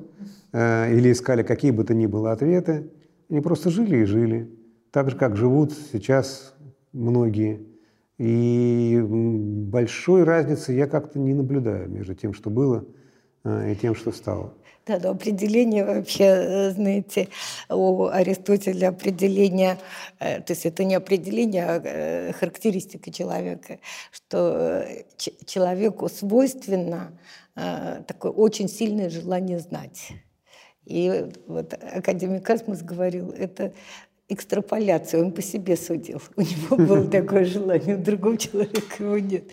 [0.52, 2.92] э, или искали какие бы то ни было ответы.
[3.30, 4.50] Они просто жили и жили,
[4.92, 6.54] так же, как живут сейчас
[6.92, 7.66] многие.
[8.18, 12.86] И большой разницы я как-то не наблюдаю между тем, что было,
[13.46, 14.54] э, и тем, что стало.
[14.86, 17.30] Да, но определение вообще, э, знаете,
[17.70, 19.78] у Аристотеля определение,
[20.18, 23.78] то есть это не определение, а характеристика человека,
[24.12, 24.86] что
[25.46, 27.12] человеку свойственно
[28.08, 30.12] такое очень сильное желание знать.
[30.86, 33.74] И вот академик Касмус говорил, это
[34.28, 36.22] экстраполяция, он по себе судил.
[36.36, 39.46] У него было такое желание, у другого человека его нет.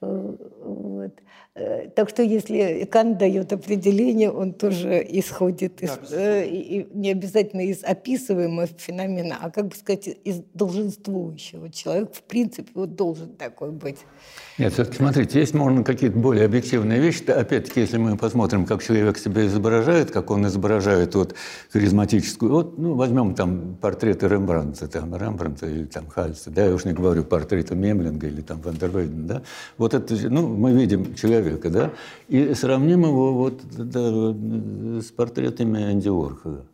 [0.00, 1.12] Вот.
[1.54, 7.62] Э, так что если Кант дает определение, он тоже исходит из, э, и не обязательно
[7.62, 11.70] из описываемого феномена, а как бы сказать, из долженствующего.
[11.70, 13.98] Человек в принципе вот должен такой быть.
[14.58, 17.30] Нет, все-таки смотрите, есть можно какие-то более объективные вещи.
[17.30, 21.36] Опять-таки, если мы посмотрим, как человек себя изображает, как он изображает вот
[21.72, 26.84] харизматическую, вот, ну, возьмем там портреты Рембрандта, там, Рембрандта или там Хальса, да, я уж
[26.84, 29.42] не говорю портреты Мемлинга или там Вандервейдена, да,
[29.76, 31.92] вот это, ну, мы видим человека, да,
[32.26, 36.64] и сравним его вот да, с портретами Энди Уорхола.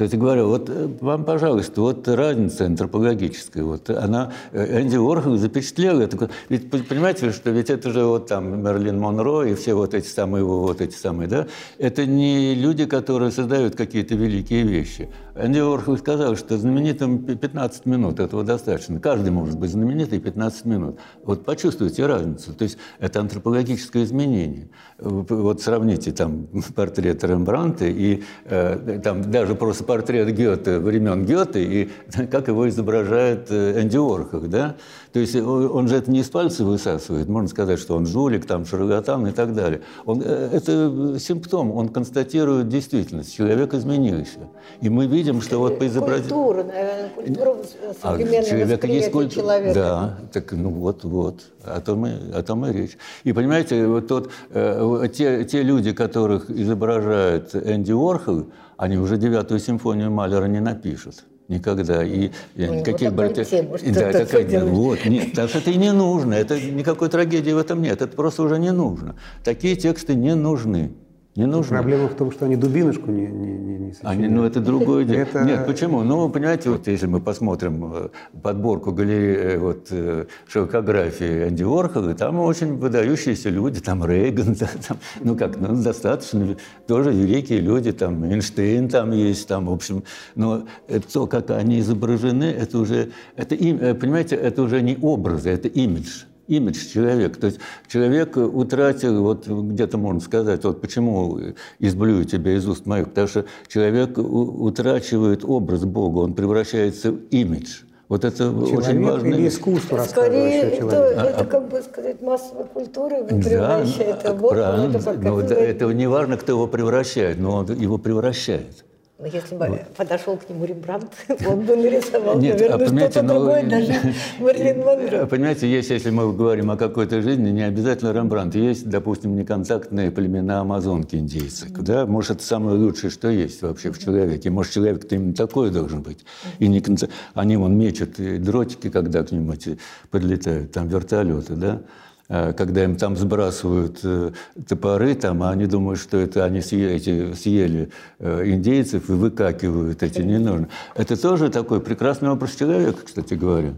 [0.00, 3.62] Кстати говоря, вот э, вам, пожалуйста, вот разница антропологическая.
[3.62, 6.30] Вот она, э, Энди Уорхол запечатлел это.
[6.48, 10.42] Ведь понимаете, что ведь это же вот там Мерлин Монро и все вот эти самые,
[10.42, 15.10] вот эти самые, да, это не люди, которые создают какие-то великие вещи.
[15.34, 19.00] Энди Уорхол сказал, что знаменитым 15 минут этого достаточно.
[19.00, 20.98] Каждый может быть знаменитый 15 минут.
[21.24, 22.52] Вот почувствуйте разницу.
[22.52, 24.68] То есть это антропологическое изменение.
[24.98, 31.90] Вот сравните там портрет Рембранта и э, там даже просто портрет Гёте времен Гёте и
[32.30, 34.76] как его изображает Энди Уорхол, да?
[35.12, 38.64] То есть он же это не из пальца высасывает, можно сказать, что он жулик, там,
[38.64, 39.80] шарлатан и так далее.
[40.04, 44.38] Он, э, это симптом, он констатирует действительность, человек изменился.
[44.80, 46.30] И мы видим, что вот по изображению...
[46.30, 47.56] Культура, наверное, культура
[48.02, 49.42] а человека есть культура.
[49.42, 49.74] Человека.
[49.74, 52.96] Да, так ну вот, вот, о том, и, о том и речь.
[53.24, 58.46] И понимаете, вот тот, э, те, те люди, которых изображает Энди Уорхол,
[58.76, 62.02] они уже девятую симфонию Малера не напишут никогда.
[62.04, 63.48] И ну, никаких братьев...
[63.92, 64.64] Да, такая...
[64.64, 66.34] Вот, нет, так это и не нужно.
[66.34, 68.00] Это никакой трагедии в этом нет.
[68.00, 69.16] Это просто уже не нужно.
[69.44, 70.92] Такие тексты не нужны.
[71.36, 71.76] Не нужно.
[71.76, 75.20] Проблема в том, что они дубиночку не, не, не, не Они, ну, это другое дело.
[75.20, 75.44] Это...
[75.44, 76.02] Нет, почему?
[76.02, 78.08] Ну, понимаете, вот если мы посмотрим э,
[78.42, 84.68] подборку галереи, э, вот, э, шелкографии Энди Уорхола, там очень выдающиеся люди, там Рейган, да,
[84.88, 86.56] там, ну, как, ну, достаточно,
[86.88, 90.02] тоже великие люди, там Эйнштейн там есть, там, в общем,
[90.34, 90.64] но
[91.12, 96.92] то, как они изображены, это уже, это, понимаете, это уже не образы, это имидж имидж
[96.92, 97.38] человека.
[97.40, 101.38] То есть человек утратил, вот где-то можно сказать, вот почему
[101.78, 107.82] изблюю тебя из уст моих, потому что человек утрачивает образ Бога, он превращается в имидж.
[108.08, 109.26] Вот это человек очень важно.
[109.28, 114.22] или искусство Скорее, это, это, как бы сказать, массовая культура его превращает.
[114.24, 114.96] Да, правильно.
[114.96, 118.84] Это, но это не важно, кто его превращает, но он его превращает.
[119.20, 119.82] Но если бы вот.
[119.94, 121.12] подошел к нему Рембрандт,
[121.46, 123.92] он бы нарисовал, Нет, наверное, а, что-то ну, другое, даже
[124.40, 125.26] Мерлин Монро.
[125.26, 128.54] Понимаете, есть, если мы говорим о какой-то жизни, не обязательно Рембрандт.
[128.54, 131.66] Есть, допустим, неконтактные племена амазонки индейцы.
[131.66, 131.82] Mm-hmm.
[131.82, 132.06] Да?
[132.06, 134.48] Может, это самое лучшее, что есть вообще в человеке.
[134.48, 136.24] Может, человек-то именно такой должен быть.
[136.58, 137.08] И не конца...
[137.34, 139.78] Они вон мечут дротики, когда к ним эти
[140.10, 141.82] подлетают, там вертолеты, да?
[142.30, 144.30] Э, когда им там сбрасывают э,
[144.68, 147.90] топоры, там, а они думают, что это они съели, съели
[148.20, 150.68] э, индейцев и выкакивают эти не нужно.
[150.94, 153.74] Это тоже такой прекрасный образ человека, кстати говоря.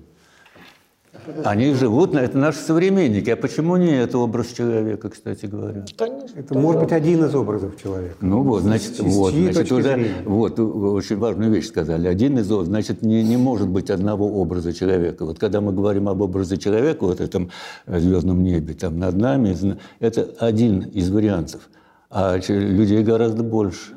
[1.44, 3.30] Они живут, это наши современники.
[3.30, 5.84] А почему не это образ человека, кстати говоря?
[5.96, 6.38] Конечно.
[6.38, 8.16] Это может быть один из образов человека.
[8.20, 12.08] Ну вот, значит, вот, значит уже, вот, очень важную вещь сказали.
[12.08, 15.24] Один из образов, значит, не, не может быть одного образа человека.
[15.24, 17.50] Вот когда мы говорим об образе человека, вот этом
[17.86, 21.68] звездном небе, там над нами, это один из вариантов.
[22.10, 23.94] А людей гораздо больше.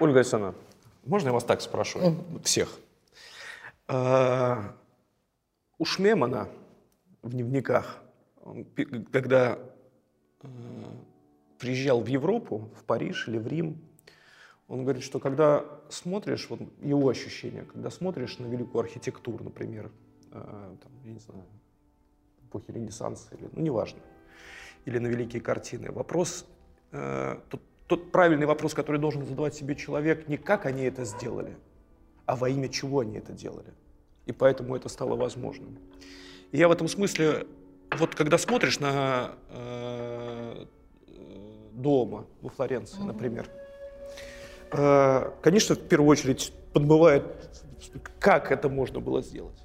[0.00, 0.56] Ольга Александровна,
[1.04, 1.98] можно я вас так спрошу?
[2.42, 2.68] Всех.
[5.76, 6.48] У Шмемана
[7.22, 8.00] в дневниках,
[9.10, 9.58] когда
[10.40, 10.48] э,
[11.58, 13.78] приезжал в Европу, в Париж или в Рим,
[14.68, 19.90] он говорит, что когда смотришь, вот его ощущение, когда смотришь на великую архитектуру, например,
[20.30, 21.42] э, там, я не знаю,
[22.44, 23.98] эпохи Ренессанса, или, ну, неважно,
[24.84, 26.46] или на великие картины, вопрос,
[26.92, 31.56] э, тот, тот правильный вопрос, который должен задавать себе человек, не как они это сделали,
[32.26, 33.74] а во имя чего они это делали
[34.26, 35.78] и поэтому это стало возможным.
[36.52, 37.46] И я в этом смысле,
[37.96, 40.64] вот когда смотришь на э,
[41.72, 43.06] дома во Флоренции, mm-hmm.
[43.06, 43.48] например,
[44.72, 47.24] э, конечно, в первую очередь подмывает,
[48.18, 49.58] как это можно было сделать.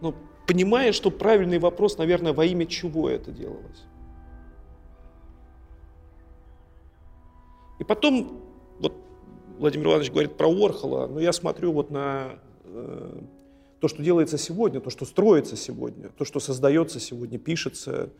[0.00, 0.14] Но
[0.46, 3.84] понимая, что правильный вопрос, наверное, во имя чего это делалось.
[7.80, 8.42] И потом,
[8.78, 8.94] вот
[9.58, 13.20] Владимир Иванович говорит про Орхола, но я смотрю вот на э,
[13.80, 18.10] то, что делается сегодня, то, что строится сегодня, то, что создается сегодня, пишется,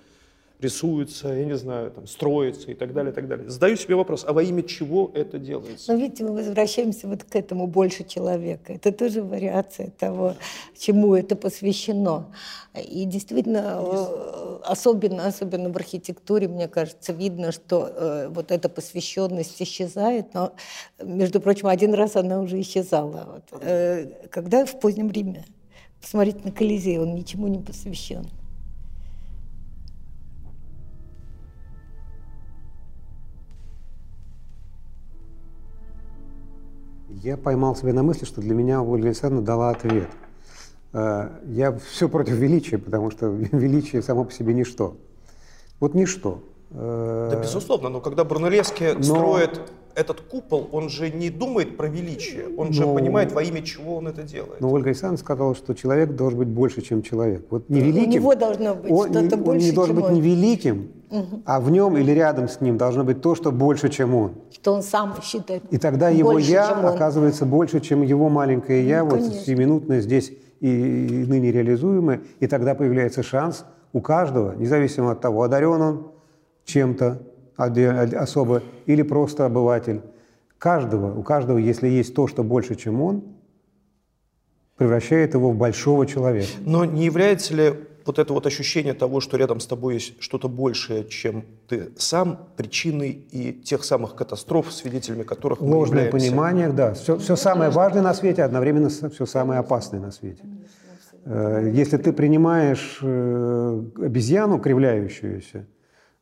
[0.61, 3.49] рисуется, я не знаю, там, строится и так далее, и так далее.
[3.49, 5.93] Задаю себе вопрос, а во имя чего это делается?
[5.93, 8.73] Но видите, мы возвращаемся вот к этому больше человека.
[8.73, 10.35] Это тоже вариация того,
[10.79, 12.27] чему это посвящено.
[12.75, 19.61] И действительно, э, особенно, особенно в архитектуре, мне кажется, видно, что э, вот эта посвященность
[19.61, 20.35] исчезает.
[20.35, 20.53] Но,
[21.03, 23.43] между прочим, один раз она уже исчезала.
[23.51, 25.45] Вот, э, когда в позднем Риме.
[26.01, 28.27] Посмотрите на Колизей, он ничему не посвящен.
[37.23, 40.09] Я поймал себя на мысли, что для меня Ольга Александровна дала ответ.
[40.93, 44.97] Э, Я все против величия, потому что величие само по себе ничто.
[45.81, 46.43] Вот ничто.
[46.71, 49.61] Э, Да, безусловно, но когда Брунеллески Но- строит
[49.95, 53.97] этот купол, он же не думает про величие, он же Но- понимает, во имя чего
[53.97, 54.61] он это делает.
[54.61, 57.47] Но Ольга Александровна сказала, что человек должен быть больше, чем человек.
[57.51, 58.11] Вот не У великим.
[58.11, 60.15] него должно быть он, что-то он больше, не должен чем быть он.
[60.15, 60.89] не великим,
[61.45, 64.33] а в нем или рядом с ним должно быть то, что больше, чем он.
[64.53, 66.95] Что он сам считает И тогда его больше, я чем он.
[66.95, 69.41] оказывается больше, чем его маленькое я, вот конечно.
[69.41, 72.21] сиюминутное здесь и, и ныне реализуемое.
[72.39, 76.07] И тогда появляется шанс у каждого, независимо от того, одарен он
[76.65, 77.23] чем-то
[77.65, 80.01] особо или просто обыватель.
[80.59, 83.23] Каждого, у каждого, если есть то, что больше, чем он,
[84.77, 86.49] превращает его в большого человека.
[86.65, 87.75] Но не является ли
[88.07, 92.49] вот это вот ощущение того, что рядом с тобой есть что-то большее, чем ты сам,
[92.57, 96.29] причиной и тех самых катастроф, свидетелями которых мы Ложное являемся?
[96.29, 96.95] понимание, да.
[96.95, 100.43] Все, все самое важное на свете, одновременно все самое опасное на свете.
[101.25, 105.67] Э, Если ты принимаешь э, обезьяну, кривляющуюся,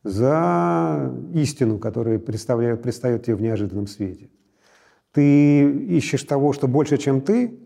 [0.04, 4.30] за истину, которая предстает тебе в неожиданном свете,
[5.12, 7.58] ты ищешь того, что больше, чем ты,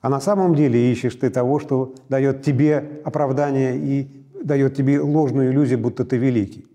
[0.00, 5.50] а на самом деле ищешь ты того, что дает тебе оправдание и дает тебе ложную
[5.50, 6.66] иллюзию, будто ты великий.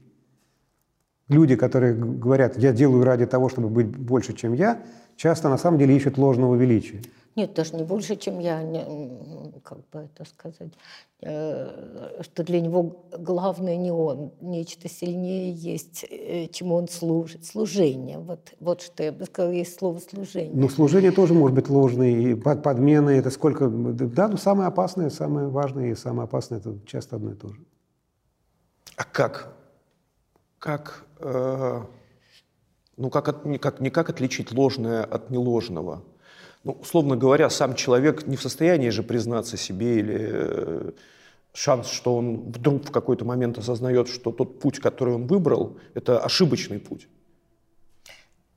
[1.29, 4.81] Люди, которые говорят, я делаю ради того, чтобы быть больше, чем я,
[5.15, 7.01] часто на самом деле ищут ложного величия.
[7.35, 10.71] Нет, даже не больше, чем я, не, как бы это сказать,
[11.21, 18.19] э, что для него главное не он, нечто сильнее есть, э, чему он служит, служение.
[18.19, 20.53] Вот, вот что я бы сказала, есть слово служение.
[20.53, 23.67] Но служение тоже может быть ложное, и под- подмены, это сколько...
[23.67, 27.65] Да, но самое опасное, самое важное и самое опасное, это часто одно и то же.
[28.95, 29.55] А как?
[30.59, 31.81] Как, э,
[32.97, 36.03] ну как, от- как, не как отличить ложное от неложного?
[36.63, 40.91] Ну, условно говоря, сам человек не в состоянии же признаться себе или э,
[41.53, 46.19] шанс, что он вдруг в какой-то момент осознает, что тот путь, который он выбрал, это
[46.19, 47.07] ошибочный путь.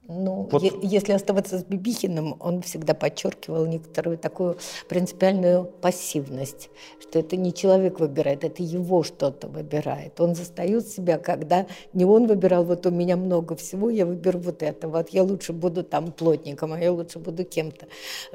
[0.09, 4.57] Ну, Вот- если оставаться с Бибихиным, он всегда подчеркивал некоторую такую
[4.89, 10.21] принципиальную пассивность, что это не человек выбирает, это его что-то выбирает.
[10.21, 14.63] Он застает себя, когда не он выбирал, вот у меня много всего, я выберу вот
[14.63, 17.87] это, вот я лучше буду там плотником, а я лучше буду кем-то.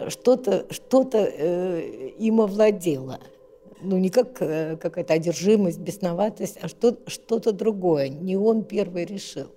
[0.09, 3.19] Что-то что им овладело.
[3.81, 8.09] Ну, не как э, какая-то одержимость, бесноватость, а что, что-то другое.
[8.09, 9.47] Не он первый решил.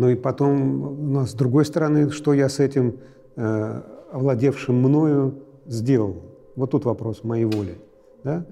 [0.00, 3.00] Ну и потом, нас с другой стороны, что я с этим
[3.36, 3.82] э,
[4.12, 5.34] овладевшим мною
[5.66, 6.16] сделал?
[6.56, 7.76] Вот тут вопрос моей воли.
[8.24, 8.46] Да?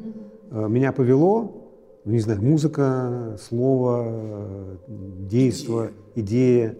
[0.51, 1.71] Э, Меня повело,
[2.05, 6.77] ну, не знаю, музыка, слово, действо, идея.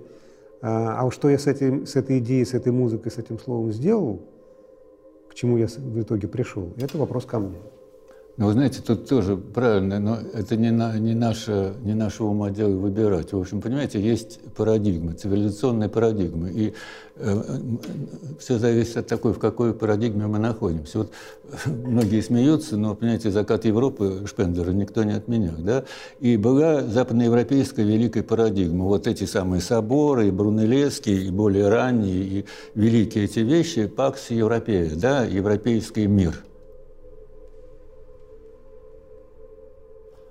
[0.61, 3.39] А а вот что я с, этим, с этой идеей, с этой музыкой, с этим
[3.39, 4.21] словом сделал,
[5.31, 7.57] к чему я в итоге пришел, это вопрос ко мне.
[8.39, 12.51] Ну, вы знаете, тут тоже правильно, но это не, на, не, наше, не наше ума
[12.51, 13.33] дело выбирать.
[13.33, 16.53] В общем, понимаете, есть парадигмы, цивилизационные парадигмы.
[16.55, 16.73] И
[18.39, 20.99] все зависит от такой, в какой парадигме мы находимся.
[20.99, 21.11] Вот
[21.51, 25.57] э, многие смеются, но, понимаете, закат Европы Шпенглера никто не отменял.
[25.59, 25.83] Да?
[26.21, 28.85] И была западноевропейская великая парадигма.
[28.85, 32.45] Вот эти самые соборы, и Брунеллески, и более ранние, и
[32.77, 36.45] великие эти вещи, пакс Европея, да, европейский мир–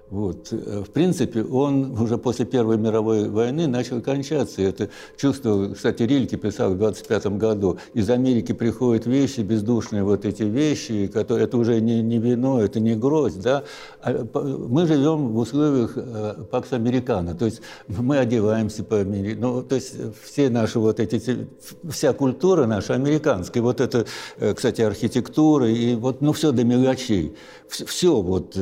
[0.10, 0.48] Вот.
[0.52, 4.62] э, В принципе, он уже после Первой мировой войны начал кончаться.
[4.62, 7.78] Это чувство, кстати, Рильке писал в 25 году.
[7.94, 12.80] Из Америки приходят вещи, бездушные вот эти вещи, которые, это уже не, не вино, это
[12.80, 13.42] не гроздь.
[13.42, 13.64] Да?
[14.02, 19.62] А мы живем в условиях э, пакс американо, то есть мы одеваемся по Амери- ну,
[19.62, 21.48] то есть все наши вот эти,
[21.90, 24.06] вся культура наша американская, вот это,
[24.40, 27.36] э, кстати, архитектура, и вот, ну, все до мелочей,
[27.68, 28.58] все вот.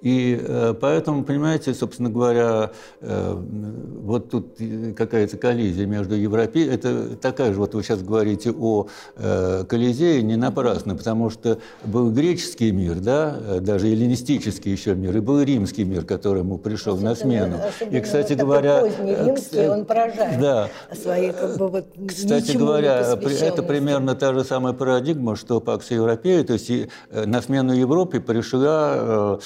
[0.00, 2.70] И э, поэтому, понимаете, собственно говоря,
[3.00, 4.56] э, вот тут
[4.96, 6.74] какая-то коллизия между европейцами.
[6.74, 8.86] Это такая же, вот вы сейчас говорите о
[9.16, 15.20] э, Колизее не напрасно, потому что был греческий мир, да, даже эллинистический еще мир, и
[15.20, 17.60] был римский мир, который ему пришел особенно, на смену.
[17.90, 18.80] И, кстати говоря...
[18.82, 20.68] Поздний римский, он поражает да.
[20.94, 26.44] своей, как бы, вот, Кстати говоря, это примерно та же самая парадигма, что Пакс Европея,
[26.44, 26.70] то есть
[27.10, 29.38] на смену Европе пришла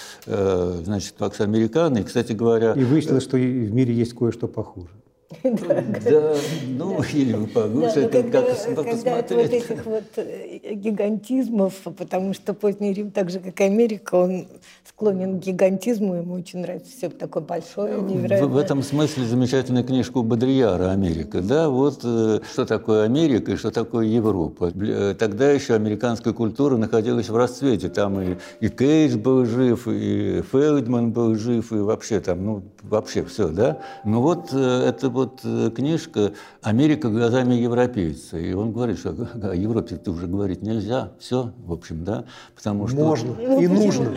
[0.84, 1.98] значит, Пакс Американо.
[1.98, 2.72] И, кстати говоря...
[2.72, 4.90] И выяснилось, что в мире есть кое-что похуже.
[5.42, 6.34] Да,
[6.66, 9.30] ну, или вы погуще, это как посмотреть.
[9.30, 14.46] вот этих вот э, гигантизмов, потому что поздний Рим, так же, как и Америка, он
[14.84, 18.48] склонен к гигантизму, ему очень нравится все такое большое, невероятное.
[18.48, 21.40] В, в этом смысле замечательная книжка у Бодрияра «Америка».
[21.40, 24.72] Да, вот э, что такое Америка и что такое Европа.
[24.74, 27.88] Э, тогда еще американская культура находилась в расцвете.
[27.88, 33.24] Там и, и Кейдж был жив, и Фелдман был жив, и вообще там, ну, вообще
[33.24, 33.78] все, да.
[34.04, 35.40] Ну вот это вот
[35.74, 36.32] книжка
[36.62, 38.38] «Америка глазами европейца».
[38.38, 41.12] И он говорит, что о Европе-то уже говорить нельзя.
[41.18, 42.24] Все, в общем, да,
[42.54, 42.96] потому что...
[42.96, 44.14] Можно и нужно.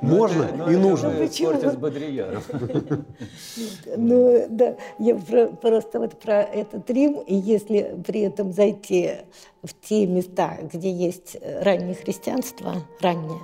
[0.00, 1.10] Можно и нужно.
[3.96, 9.10] Ну, да, я просто вот про этот Рим, и если при этом зайти
[9.62, 13.38] в те места, где есть раннее христианство, раннее,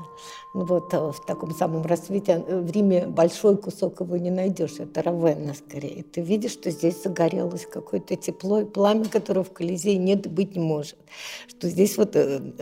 [0.48, 5.55] ну вот в таком самом рассвете, в Риме большой кусок его не найдешь, это Равенна
[5.55, 6.03] скорее.
[6.03, 10.63] Ты видишь, что здесь загорелось какое-то тепло и пламя, которого в Колизее нет быть не
[10.63, 10.97] может.
[11.49, 12.17] Что здесь вот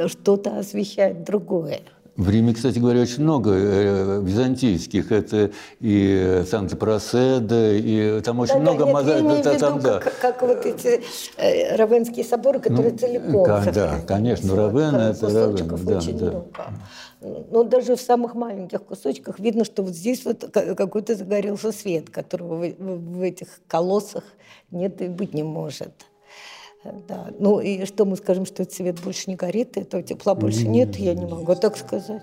[0.09, 1.81] что-то освещает другое.
[2.17, 5.13] В Риме, кстати говоря, очень много э, византийских.
[5.13, 5.51] Это
[5.81, 8.87] и Санта-Проседа, и там очень да, много...
[8.87, 9.99] Да, мозаик, да, там, да.
[9.99, 11.03] Как, как вот эти
[11.37, 13.45] э, Равенские соборы, которые ну, целиком...
[13.45, 15.69] Как, да, конечно, Равен– это Равен.
[15.85, 16.43] Да, да.
[17.21, 17.47] Много.
[17.51, 22.67] Но даже в самых маленьких кусочках видно, что вот здесь вот какой-то загорелся свет, которого
[22.67, 24.25] в, в этих колоссах
[24.71, 26.07] нет и быть не может.
[27.09, 27.33] Да.
[27.39, 30.97] Ну и что мы скажем, что этот свет больше не горит, этого тепла больше нет,
[30.97, 32.23] я не могу так сказать.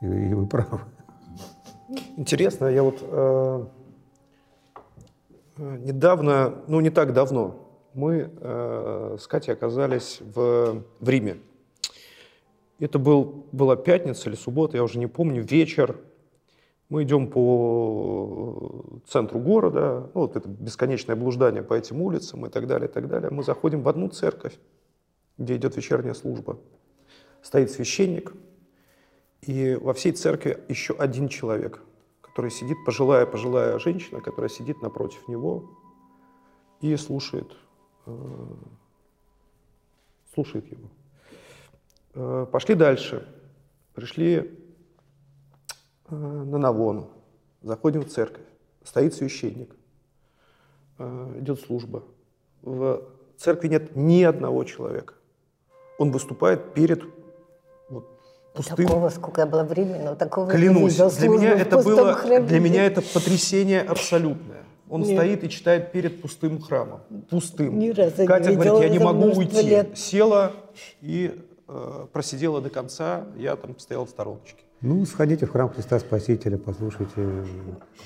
[0.00, 0.80] И, и вы правы.
[2.16, 3.66] Интересно, я вот э,
[5.58, 11.36] э, недавно, ну не так давно, мы э, с Катей оказались в, в Риме.
[12.78, 16.00] Это был, была пятница или суббота, я уже не помню, вечер.
[16.92, 22.66] Мы идем по центру города, ну, вот это бесконечное блуждание по этим улицам и так
[22.66, 23.30] далее, и так далее.
[23.30, 24.58] Мы заходим в одну церковь,
[25.38, 26.60] где идет вечерняя служба.
[27.40, 28.34] Стоит священник,
[29.40, 31.80] и во всей церкви еще один человек,
[32.20, 35.70] который сидит, пожилая, пожилая женщина, которая сидит напротив него
[36.82, 37.56] и слушает,
[38.04, 38.12] э,
[40.34, 40.90] слушает его.
[42.12, 43.26] Э, пошли дальше.
[43.94, 44.61] Пришли Э,
[46.16, 47.10] на Навону,
[47.62, 48.44] заходим в церковь,
[48.84, 49.74] стоит священник,
[50.98, 52.04] э, идет служба.
[52.62, 53.02] В
[53.38, 55.14] церкви нет ни одного человека.
[55.98, 57.02] Он выступает перед
[57.88, 58.06] вот,
[58.54, 58.86] пустым...
[58.86, 62.46] Такого, сколько я была времени, но такого Клянусь, не для меня это было, храме.
[62.46, 64.64] для меня это потрясение абсолютное.
[64.88, 65.16] Он Нет.
[65.16, 67.00] стоит и читает перед пустым храмом.
[67.30, 67.78] Пустым.
[67.78, 69.62] Ни разу Катя не говорит, я не могу уйти.
[69.62, 69.96] Лет.
[69.96, 70.52] Села
[71.00, 74.62] и э, просидела до конца, я там стоял в стороночке.
[74.82, 77.44] Ну, сходите в храм Христа Спасителя, послушайте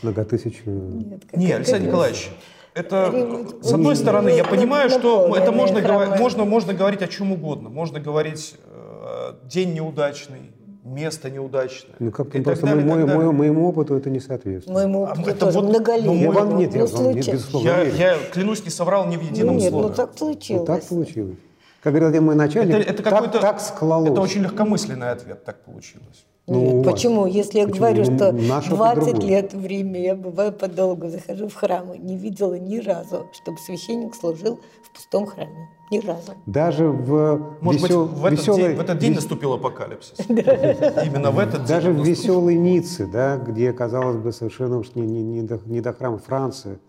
[0.03, 0.91] многотысячную...
[0.91, 2.31] Нет, Нет Александр Николаевич,
[2.75, 5.81] это, с одной стороны, я понимаю, что это можно,
[6.19, 7.71] можно, можно говорить о чем угодно.
[7.71, 10.53] Можно говорить э, день неудачный,
[10.85, 11.95] место неудачное.
[11.99, 14.77] Ну, как-то просто далее, мой, мой, моему опыту это не соответствует.
[14.77, 16.15] Моему опыту а, это тоже вот, многолетний.
[16.15, 19.23] Ну, я вам нет, я вам нет, безусловно, я, я, клянусь, не соврал ни в
[19.23, 19.89] едином нет, слове.
[19.89, 20.61] ну так получилось.
[20.61, 21.39] Ну, так получилось.
[21.87, 24.11] Как говорил мой начальник, это, это так, так склалось.
[24.11, 26.27] Это очень легкомысленный ответ, так получилось.
[26.49, 27.27] Ну, Нет, почему?
[27.27, 27.79] Если я почему?
[27.79, 32.79] говорю, что 20 лет в Риме, я бываю подолгу, захожу в храмы, не видела ни
[32.81, 35.69] разу, чтобы священник служил в пустом храме.
[35.93, 36.33] Ни разу.
[36.47, 38.07] Даже в Может весел...
[38.07, 38.63] быть, в этот, веселой...
[38.63, 40.19] день, в этот день наступил апокалипсис.
[40.29, 45.23] Именно в этот Даже в веселой Ницце, да, где, казалось бы, совершенно уж не, не,
[45.23, 46.81] не, до, не до храма Франция,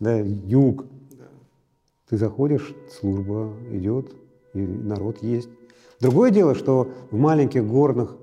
[0.00, 0.86] да, юг.
[2.08, 4.14] Ты заходишь, служба идет,
[4.58, 5.48] и народ есть.
[6.00, 8.16] Другое дело, что в маленьких горных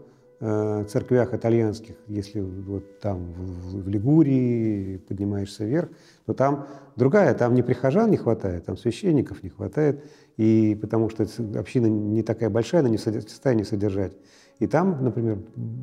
[0.46, 5.88] Э, церквях итальянских, если вот там в, в Лигурии поднимаешься вверх,
[6.26, 6.68] то там
[6.98, 10.04] другая, там не прихожан не хватает, там священников не хватает,
[10.36, 11.26] и потому что
[11.58, 14.18] община не такая большая, она не в состоянии содержать.
[14.60, 15.38] И там, например,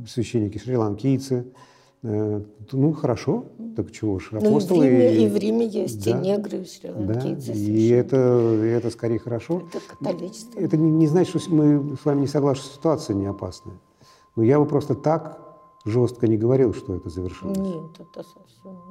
[0.07, 1.47] священники шри-ланкийцы,
[2.03, 3.45] ну хорошо,
[3.77, 4.79] так чего ж, апостолы...
[4.79, 7.53] Ну, и, в Риме, и в Риме есть да, и негры, и шри-ланкийцы.
[7.53, 9.63] Да, и это, это скорее хорошо.
[9.69, 10.59] Это католичество.
[10.59, 13.79] Это не, не значит, что мы с вами не согласны, что ситуация не опасная.
[14.37, 15.41] Но я бы просто так
[15.85, 17.59] жестко не говорил, что это завершилось.
[17.59, 18.90] Нет, это совсем.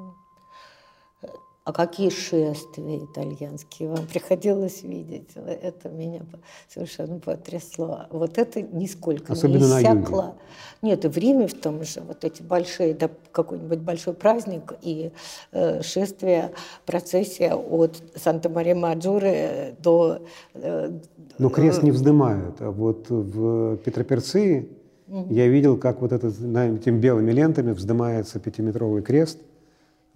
[1.65, 5.29] А какие шествия итальянские вам приходилось видеть?
[5.35, 6.21] Это меня
[6.67, 8.07] совершенно потрясло.
[8.09, 10.01] Вот это нисколько Особенно не на юге.
[10.01, 10.35] иссякло.
[10.81, 15.11] Нет, и в Риме в том же, вот эти большие, да, какой-нибудь большой праздник и
[15.51, 16.53] э, шествие,
[16.85, 20.21] процессия от Санта-Мария-Маджоре до...
[20.55, 20.91] э,
[21.37, 22.61] Но крест не вздымают.
[22.61, 24.69] А вот в Петроперции
[25.29, 29.48] я видел, как вот этот, на этими белыми лентами вздымается пятиметровый крест э,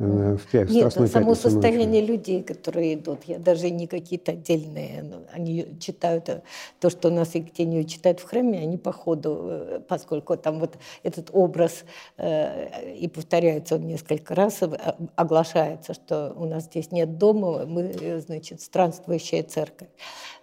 [0.04, 1.52] в, пя- в Нет, Страстную само пятницу ночью.
[1.52, 6.42] состояние людей, которые идут, я даже не какие-то отдельные, ну, они читают э,
[6.80, 10.78] то, что у нас Евгению читают в храме, они по ходу, э, поскольку там вот
[11.04, 11.84] этот образ
[12.18, 14.70] э, и повторяется он несколько раз, э,
[15.16, 19.90] оглашается, что у нас здесь нет дома, мы, э, значит, странствующая церковь.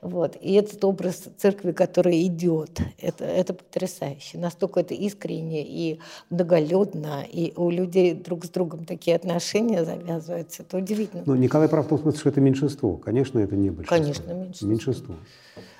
[0.00, 0.36] Вот.
[0.40, 4.38] И этот образ церкви, который идет, это, это потрясающе.
[4.38, 6.00] Настолько это искренне и
[6.30, 10.62] многолюдно, и у людей друг с другом такие отношения завязываются.
[10.62, 11.22] Это удивительно.
[11.26, 12.96] Ну, Николай прав в том смысле, что это меньшинство.
[12.96, 13.96] Конечно, это не большинство.
[13.96, 14.68] Конечно, меньшинство.
[14.68, 15.14] Меньшинство.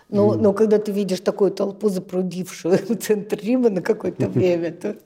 [0.09, 4.97] Но, но когда ты видишь такую толпу, запрудившую центр Рима на какое-то время, то...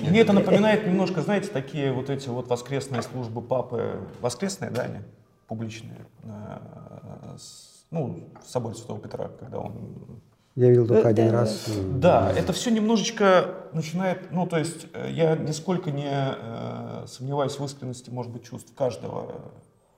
[0.00, 4.98] Мне это напоминает немножко, знаете, такие вот эти вот воскресные службы папы, воскресные, да, они
[5.46, 10.20] публичные, э, с- ну, в соборе Святого Петра, когда он...
[10.58, 11.32] Я видел только Э, один да.
[11.32, 11.64] раз.
[11.68, 17.56] э, Да, это все немножечко начинает, ну, то есть э, я нисколько не э, сомневаюсь
[17.60, 19.26] в искренности, может быть, чувств каждого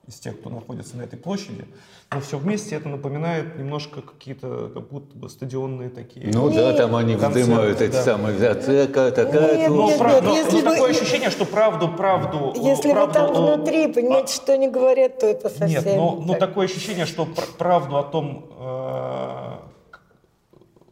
[0.07, 1.65] из тех, кто находится на этой площади,
[2.13, 6.29] но все вместе это напоминает немножко какие-то, как будто бы стадионные такие...
[6.31, 8.03] Ну да, там они Концерты, вздымают эти да.
[8.03, 9.97] самые, да, такая, такая Нет, Но, служба.
[10.03, 12.53] пра- нет, но- если но бы- такое ощущение, что правду, правду...
[12.55, 15.85] э, Если вы правду, там э, внутри, понимаете, что они говорят, то это совсем Нет,
[15.85, 16.39] но, не но так.
[16.49, 19.70] такое ощущение, что пр- правду о том, э,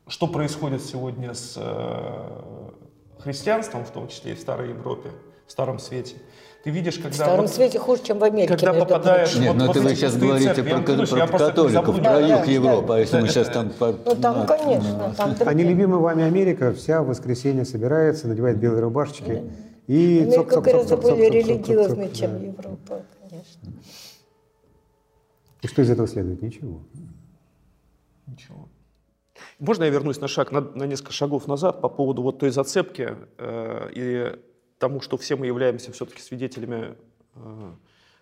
[0.10, 2.41] что происходит сегодня с э,
[3.20, 5.12] христианством, в том числе и в Старой Европе,
[5.47, 6.16] в Старом Свете,
[6.64, 7.10] ты видишь, когда...
[7.12, 8.49] В Старом вот- свете хуже, чем в Америке.
[8.49, 9.36] когда попадаешь-.
[9.38, 12.03] Нет, Вот- ну вот это вы сейчас говорите церкви, про, клянусь, про не католиков, про
[12.03, 13.22] Да, юг да, Европы, а если да.
[13.22, 13.70] мы сейчас там...
[13.70, 18.57] по- Ну там, на- конечно, там Они любимые вами Америка, вся в воскресенье собирается, надевает
[18.57, 19.43] белые рубашечки.
[19.88, 21.38] И Америка цок-цок-цок-цок-цок-цок-цок, гораздо более да.
[21.38, 23.72] религиозная, чем Европа, конечно.
[25.62, 26.41] И что из этого следует?
[26.41, 26.82] Ничего.
[28.28, 28.69] Ничего.
[29.60, 33.16] Можно я вернусь на шаг, на, на несколько шагов назад по поводу вот той зацепки
[33.38, 34.39] э, и
[34.78, 36.95] тому, что все мы являемся все-таки свидетелями
[37.36, 37.72] э,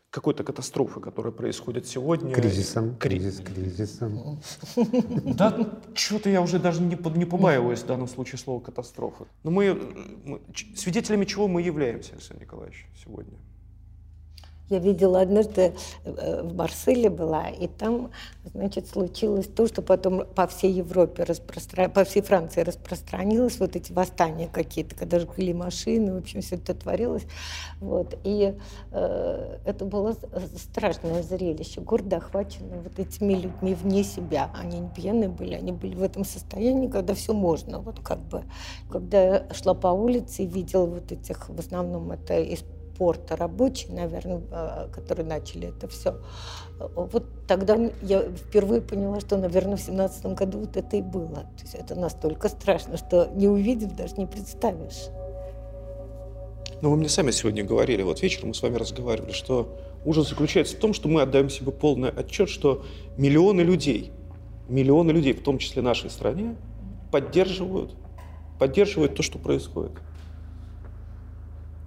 [0.10, 2.34] какой-то катастрофы, которая происходит сегодня.
[2.34, 4.40] Кризисом, Кри- кризис, кризисом.
[5.36, 5.56] Да,
[5.94, 9.26] что-то я уже даже не, не побаиваюсь в данном случае слова катастрофа.
[9.44, 9.74] Но мы,
[10.24, 10.42] мы-
[10.76, 13.38] свидетелями чего мы являемся, Александр Николаевич, сегодня?
[14.70, 18.12] Я видела однажды э, в Марселе была, и там,
[18.54, 21.88] значит, случилось то, что потом по всей Европе, распростра...
[21.88, 26.74] по всей Франции распространилось, вот эти восстания какие-то, когда жгли машины, в общем, все это
[26.74, 27.24] творилось.
[27.80, 28.18] Вот.
[28.26, 28.56] И
[28.92, 30.16] э, это было
[30.58, 31.80] страшное зрелище.
[31.80, 34.52] Город охвачен вот этими людьми вне себя.
[34.54, 37.80] Они не пьяные были, они были в этом состоянии, когда все можно.
[37.80, 38.44] Вот как бы,
[38.90, 42.64] когда я шла по улице и видела вот этих, в основном это из
[42.98, 46.18] порта рабочие, наверное, э, которые начали это все.
[46.96, 51.48] Вот тогда я впервые поняла, что, наверное, в семнадцатом году вот это и было.
[51.58, 55.08] То есть это настолько страшно, что не увидев, даже не представишь.
[56.82, 59.76] Но вы мне сами сегодня говорили, вот вечером мы с вами разговаривали, что
[60.06, 62.86] ужас заключается в том, что мы отдаем себе полный отчет, что
[63.18, 64.12] миллионы людей,
[64.70, 66.56] миллионы людей, в том числе нашей стране,
[67.12, 67.96] поддерживают,
[68.60, 69.94] поддерживают то, что происходит.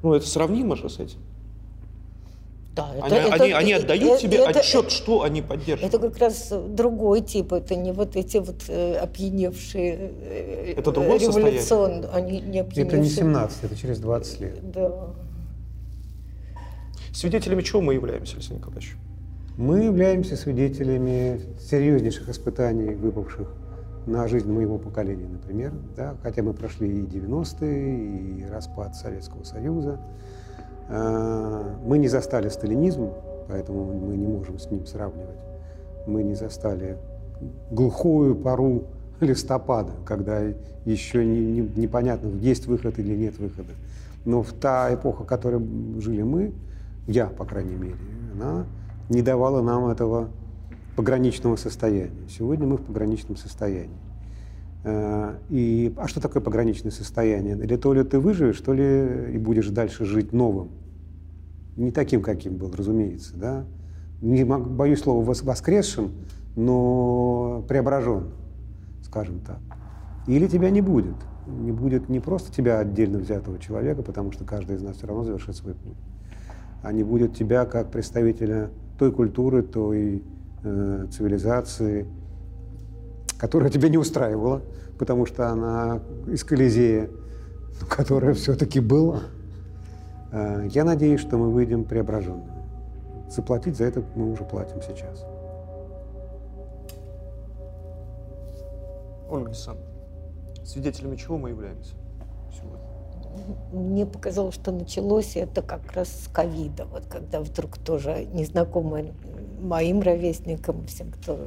[0.03, 1.18] Ну, это сравнимо же с этим.
[2.74, 5.92] Да, Они, они- они отдают себе это- отчет, что они поддерживают.
[5.92, 11.18] Это как раз другой тип, это не вот эти вот э, опьяневшие э, Это другое
[12.12, 12.86] они не опьяневшие.
[12.86, 14.70] Это не 17, это через 20 лет.
[14.72, 15.09] Да.
[17.12, 18.94] Свидетелями чего мы являемся, Алексей Николаевич?
[19.57, 23.53] Мы являемся свидетелями серьезнейших испытаний, выпавших
[24.07, 25.72] на жизнь моего поколения, например.
[25.96, 26.14] Да?
[26.22, 29.98] Хотя мы прошли и 90-е, и распад Советского Союза.
[30.88, 33.11] А, Мы не застали сталинизм,
[33.48, 35.38] поэтому мы не можем с ним сравнивать.
[36.07, 36.96] Мы не застали
[37.70, 38.84] глухую пару
[39.20, 40.40] листопада, когда
[40.84, 43.72] еще не- не- непонятно, есть выход или нет выхода.
[44.24, 45.61] Но в та эпоха, в которой
[46.01, 46.53] жили мы,
[47.07, 47.96] я, по крайней мере,
[48.34, 48.64] она
[49.09, 50.28] не давала нам этого
[50.97, 52.28] пограничного состояния.
[52.28, 53.97] Сегодня мы в пограничном состоянии.
[54.84, 57.57] Э, И, а что такое пограничное состояние?
[57.57, 60.70] Или то ли ты выживешь, то ли и будешь дальше жить новым.
[61.76, 63.36] Не таким, каким был, разумеется.
[63.36, 63.64] Да?
[64.20, 66.11] Не боюсь слова вос- воскресшим,
[66.57, 68.32] но преображенным,
[69.03, 69.61] скажем так.
[70.26, 71.16] Или тебя не будет.
[71.47, 75.24] не будет не просто тебя отдельно взятого человека, потому что каждый из нас все равно
[75.24, 75.97] завершит свой путь,
[76.82, 80.22] а не будет тебя как представителя той культуры, той
[80.63, 82.07] э, цивилизации,
[83.39, 84.63] которая тебя не устраивала,
[84.99, 87.11] потому что она из Колизея,
[87.89, 89.23] которая все-таки была.
[90.33, 92.61] Э, я надеюсь, что мы выйдем преображенными.
[93.31, 95.25] Заплатить за это мы уже платим сейчас.
[99.29, 99.93] Ольга Александровна,
[100.65, 101.95] свидетелями чего мы являемся?
[103.72, 109.12] Мне показалось, что началось это как раз с ковида, вот когда вдруг тоже незнакомые
[109.61, 111.39] моим ровесникам, всем, кто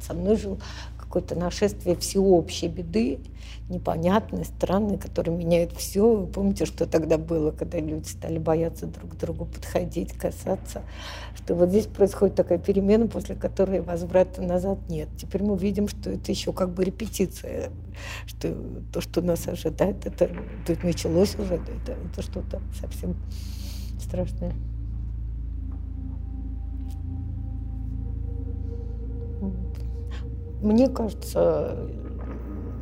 [0.00, 0.58] со мной жил,
[1.12, 3.18] какое-то нашествие всеобщей беды,
[3.68, 6.16] непонятной, странной, которая меняет все.
[6.16, 10.80] Вы помните, что тогда было, когда люди стали бояться друг к другу подходить, касаться?
[11.36, 15.08] Что вот здесь происходит такая перемена, после которой возврата назад нет.
[15.18, 17.70] Теперь мы видим, что это еще как бы репетиция,
[18.24, 18.56] что
[18.90, 20.30] то, что нас ожидает, это,
[20.66, 23.16] это началось уже, это, это что-то совсем
[23.98, 24.54] страшное.
[30.62, 31.88] Мне кажется,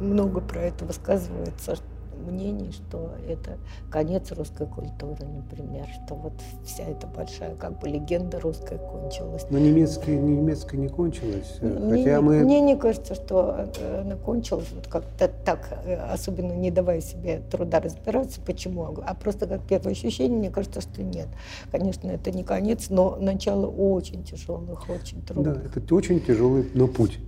[0.00, 1.76] много про это высказывается
[2.20, 3.58] мнений, что это
[3.90, 9.46] конец русской культуры, например, что вот вся эта большая как бы легенда русская кончилась.
[9.50, 12.40] Но немецкая, немецкая не кончилась, мне, хотя мы...
[12.40, 13.68] Мне не кажется, что
[14.00, 19.62] она кончилась вот как-то так, особенно не давая себе труда разбираться, почему, а просто как
[19.66, 21.28] первое ощущение, мне кажется, что нет.
[21.70, 25.72] Конечно, это не конец, но начало очень тяжелых, очень трудных.
[25.72, 27.18] Да, это очень тяжелый, но путь.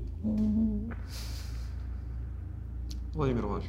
[3.15, 3.67] Владимир Иванович.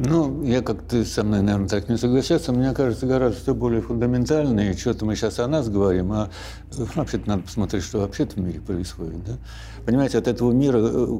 [0.00, 2.52] Ну, я как ты со мной, наверное, так не соглашаться.
[2.52, 4.70] Мне кажется, гораздо все более фундаментально.
[4.70, 6.30] И что-то мы сейчас о нас говорим, а
[6.94, 9.24] вообще-то надо посмотреть, что вообще-то в мире происходит.
[9.24, 9.32] Да?
[9.88, 11.18] Понимаете, от этого мира э,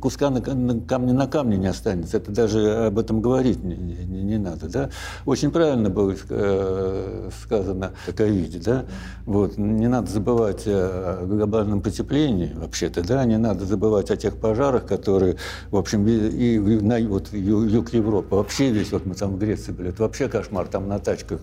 [0.00, 2.16] куска на, на камне на камне не останется.
[2.16, 4.68] Это даже об этом говорить не, не, не надо.
[4.68, 4.90] Да?
[5.24, 8.58] Очень правильно было э, сказано о ковиде.
[8.58, 8.86] Да?
[9.24, 9.56] Вот.
[9.56, 13.06] Не надо забывать о глобальном потеплении, вообще-то.
[13.06, 13.24] Да?
[13.24, 15.36] Не надо забывать о тех пожарах, которые,
[15.70, 18.34] в общем, и, на вот, юг Европы.
[18.34, 21.40] Вообще весь, вот мы там в Греции были, это вообще кошмар, там на тачках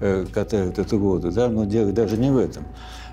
[0.00, 2.64] э, катают эту воду, да, но дело даже не в этом.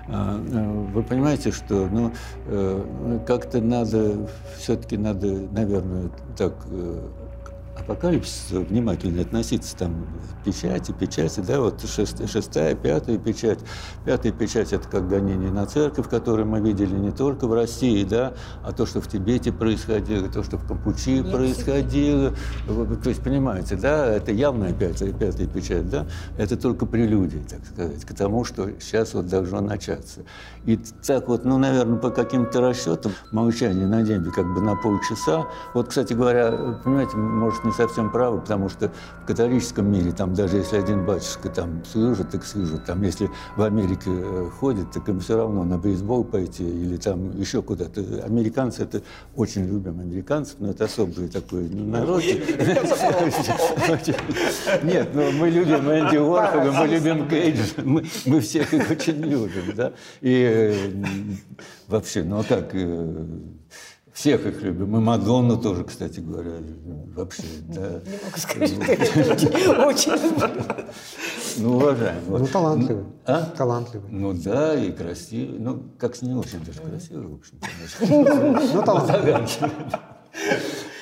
[0.08, 2.12] А, э, вы понимаете, что ну,
[2.46, 2.84] э,
[3.26, 4.28] как-то надо,
[4.58, 6.54] все-таки надо, наверное, так
[7.78, 10.06] апокалипсису внимательно относиться, там,
[10.44, 13.60] печати, печати, да, вот шест, шестая, пятая печать.
[14.04, 18.34] Пятая печать– это как гонение на церковь, которую мы видели не только в России, да,
[18.62, 22.34] а то, что в Тибете происходило, то, что в Кампучи происходило.
[23.02, 26.06] То есть, понимаете, да, это явная пятая, пятая печать, да,
[26.36, 30.20] это только прелюдия, так сказать, к тому, что сейчас вот должно начаться.
[30.66, 35.46] И так вот, ну, наверное, по каким-то расчетам, молчание на дембе как бы на полчаса.
[35.74, 38.92] Вот, кстати говоря, понимаете, может, не совсем правы, потому что
[39.22, 42.84] в католическом мире, там даже если один батюшка там служит, так служит.
[42.84, 47.38] Там если в Америке э, ходит, так им все равно на бейсбол пойти или там
[47.38, 48.00] еще куда-то.
[48.24, 49.02] Американцы это
[49.36, 52.22] очень любим американцев, но это особый такой народ.
[54.82, 59.92] Нет, ну мы любим Энди Уорхола, мы любим Кейджа, мы всех их очень любим, да.
[60.20, 60.74] И э,
[61.88, 63.26] вообще, ну а как э,
[64.12, 64.96] всех их любим.
[64.96, 66.52] И Мадонну тоже, кстати говоря,
[67.14, 67.42] вообще.
[67.68, 68.00] Да.
[68.06, 72.22] Не могу сказать, что очень Ну, уважаем.
[72.28, 73.04] Ну, талантливый.
[73.24, 73.42] А?
[73.56, 74.10] Талантливый.
[74.10, 75.58] Ну да, и красивый.
[75.58, 77.58] Ну, как с не очень даже красивый, в общем.
[78.74, 79.46] Ну, талантливый.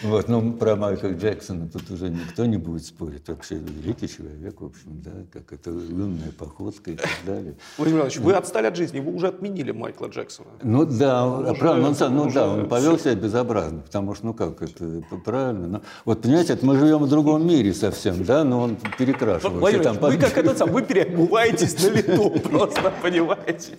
[0.02, 3.28] Вот, ну, про Майкла Джексона тут уже никто не будет спорить.
[3.28, 7.54] Вообще великий человек, в общем, да, как это лунная походка и так далее.
[7.76, 10.48] Владимир Иванович, вы отстали от жизни, вы уже отменили Майкла Джексона.
[10.62, 14.34] Ну да, Уже- правильно, он, ну уже да, он повел себя безобразно, потому что, ну
[14.34, 15.66] как, это правильно.
[15.68, 19.50] Но, вот понимаете, это мы живем в другом мире совсем, да, но он перекрашивается.
[19.58, 23.72] Владимир там вы под- как этот сам, вы переобуваетесь на лету просто, понимаете?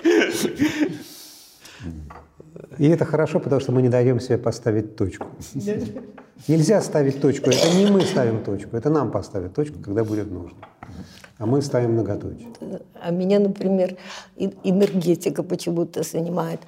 [2.77, 5.27] И это хорошо, потому что мы не даем себе поставить точку.
[6.47, 7.49] Нельзя ставить точку.
[7.49, 10.57] Это не мы ставим точку, это нам поставят точку, когда будет нужно.
[11.41, 12.49] А мы ставим многоточие.
[13.01, 13.95] А меня, например,
[14.63, 16.59] энергетика почему-то занимает,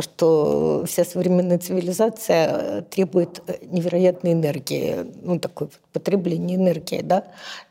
[0.00, 7.24] что вся современная цивилизация э, требует э, невероятной энергии, ну, такое потребление энергии, да.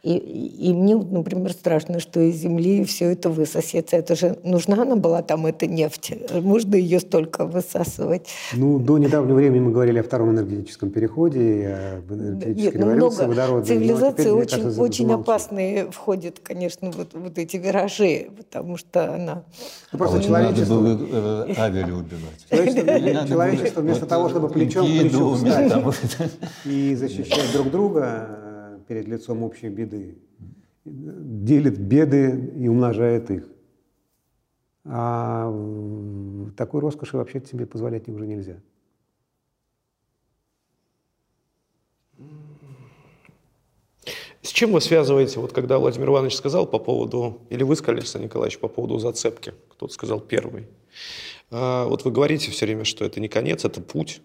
[0.04, 3.98] И, и мне, например, страшно, что из Земли все это высосется.
[3.98, 6.14] Это же нужна она была там, эта нефть?
[6.32, 8.28] Можно ее столько высасывать?
[8.54, 13.26] Ну, до недавнего времени мы говорили о втором энергетическом переходе, об энергетической Нет, ну, революции,
[13.26, 19.44] но цивилизации очень, кажется, очень опасные входят, конечно, вот, вот эти виражи, потому что она...
[19.92, 22.46] Ну, просто А человечество, Надо было э, Авеля убивать.
[22.50, 26.32] человечество, человечество вместо вот того, чтобы плечом к плечу встать
[26.66, 30.18] и защищать друг друга э, перед лицом общей беды,
[30.86, 33.48] делит беды и умножает их.
[34.86, 35.50] А
[36.58, 38.58] такой роскоши вообще себе позволять уже нельзя.
[44.44, 48.28] С чем вы связываете, вот когда Владимир Иванович сказал по поводу, или вы сказали, Александр
[48.28, 50.68] Николаевич, по поводу зацепки, кто-то сказал первый.
[51.50, 54.22] А, вот вы говорите все время, что это не конец, это путь.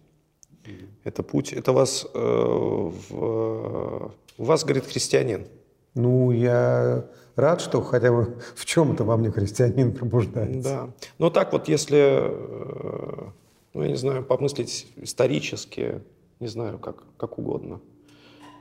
[1.05, 1.53] Это путь.
[1.53, 5.47] Это вас, э, в, у вас, говорит, христианин.
[5.95, 7.07] Ну, я
[7.37, 10.63] рад, что хотя бы в чем-то во мне христианин пробуждается.
[10.63, 10.91] Да.
[11.19, 13.31] Но так вот, если, э,
[13.73, 16.03] ну, я не знаю, помыслить исторически,
[16.41, 17.81] не знаю, как, как угодно,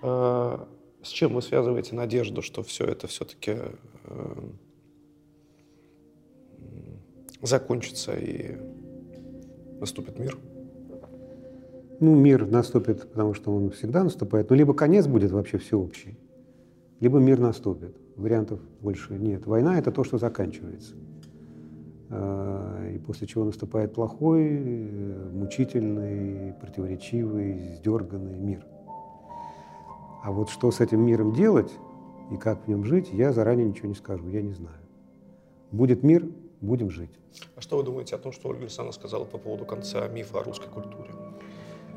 [0.03, 0.57] э,
[1.07, 3.57] с чем вы связываете надежду, что все это все-таки
[7.41, 8.57] закончится и
[9.79, 10.37] наступит мир?
[11.99, 14.49] Ну, мир наступит, потому что он всегда наступает.
[14.49, 16.17] Ну, либо конец будет вообще всеобщий,
[16.99, 17.95] либо мир наступит.
[18.15, 19.47] Вариантов больше нет.
[19.47, 20.93] Война– это то, что заканчивается.
[22.09, 28.65] А, И после чего наступает плохой, э, мучительный, противоречивый, сдерганный мир.
[30.27, 31.71] А вот что с этим миром делать
[32.31, 34.75] и как в нем жить, я заранее ничего не скажу, я не знаю.
[35.71, 36.25] Будет мир,
[36.59, 37.11] будем жить.
[37.55, 40.43] А что вы думаете о том, что Ольга Александровна сказала по поводу конца мифа о
[40.43, 41.11] русской культуре?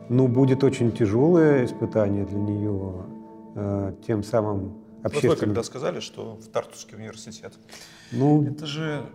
[0.08, 3.04] Ну, будет очень тяжелое испытание для нее,
[3.56, 5.38] э, тем самым Вот вы общественным...
[5.40, 7.54] когда сказали, что в Тартусский университет,
[8.12, 9.06] Ну, это же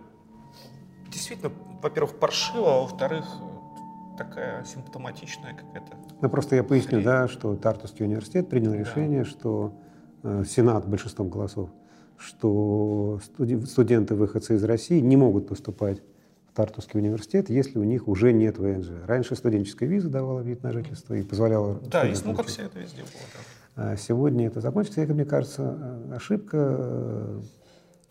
[1.10, 1.52] действительно,
[1.82, 3.24] во-первых, паршиво, а во-вторых,
[4.16, 5.96] такая симптоматичная какая-то.
[6.20, 9.74] ну, просто я поясню, да, что Тартусский университет принял решение, что
[10.22, 11.70] э, Сенат большинством голосов,
[12.16, 16.02] что студи- студенты, выходцы из России, не могут поступать
[16.50, 18.90] в Тартусский университет, если у них уже нет ВНЖ.
[19.06, 21.78] Раньше студенческая виза давала вид на жительство и позволяла...
[21.90, 23.10] Да, и, ну как все это везде было.
[23.76, 23.92] да.
[23.92, 25.02] А Сегодня это закончится.
[25.02, 25.76] Это, мне кажется,
[26.10, 26.56] э, ошибка.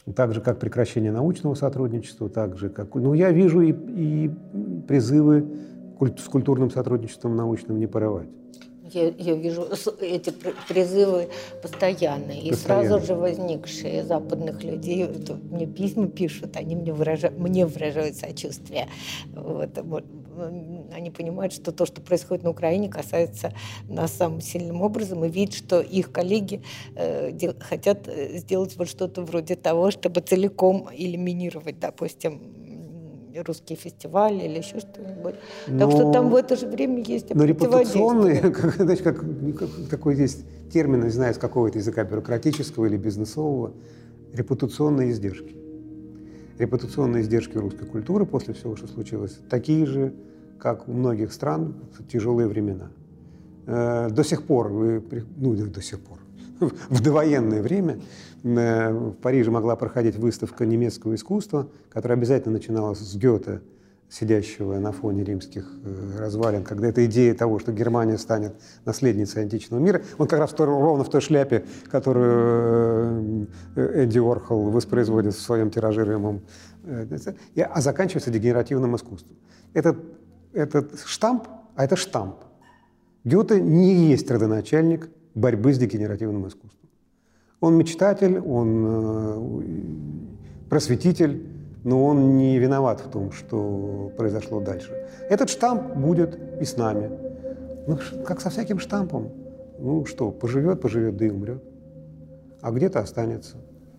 [0.06, 2.94] э, Так же, как прекращение научного сотрудничества, так же, как...
[2.94, 4.32] Ну, я вижу и, и
[4.88, 5.44] призывы
[6.00, 8.28] с культурным сотрудничеством научным не порывать.
[8.94, 9.68] Я, я вижу
[10.00, 11.30] эти пр- призывы
[11.62, 15.04] постоянные и сразу же возникшие западных людей.
[15.04, 18.88] Это мне письма пишут, они мне, выража- мне выражают сочувствие.
[19.34, 19.70] Вот.
[19.82, 20.06] Вот.
[20.94, 23.54] Они понимают, что то, что происходит на Украине, касается
[23.90, 26.62] нас самым сильным образом, и видят, что их коллеги
[26.96, 32.40] э, дел- хотят э, сделать вот что-то вроде того, чтобы целиком элиминировать, допустим,
[33.44, 35.36] русский фестиваль или еще что-нибудь.
[35.66, 39.20] Так что Но- там в это же время есть Но репутационные, как, знаете, как,
[39.58, 43.74] как такой есть термин, не знаю, с какого это языка, бюрократического или бизнесового,
[44.34, 45.56] репутационные издержки.
[46.58, 50.14] Репутационные издержки русской культуры после всего, что случилось, такие же,
[50.58, 52.92] как у многих стран в тяжелые времена.
[53.68, 56.20] Э, До сих пор, ну, до сих пор,
[56.90, 58.00] в довоенное время
[58.46, 63.62] в Париже могла проходить выставка немецкого искусства, которая обязательно начиналась с Гёте,
[64.08, 68.54] сидящего на фоне римских э, развалин, когда эта идея того, что Германия станет
[68.86, 74.20] наследницей античного мира, он как раз в той- ровно в той шляпе, которую э, Эдди
[74.20, 76.42] Орхол воспроизводит в своем тиражируемом,
[76.84, 77.18] э,
[77.64, 79.38] а заканчивается дегенеративным искусством.
[79.74, 79.98] Этот,
[80.54, 82.36] этот штамп, а это штамп.
[83.24, 86.85] Гёте не есть родоначальник борьбы с дегенеративным искусством.
[87.66, 91.48] Он мечтатель, он э, просветитель,
[91.84, 94.92] но он не виноват в том, что произошло дальше.
[95.32, 97.10] Этот штамп будет и с нами.
[97.88, 99.32] Ну, как со всяким штампом.
[99.80, 101.64] Ну что, поживет, поживет, да и умрет.
[102.62, 103.56] А где-то останется.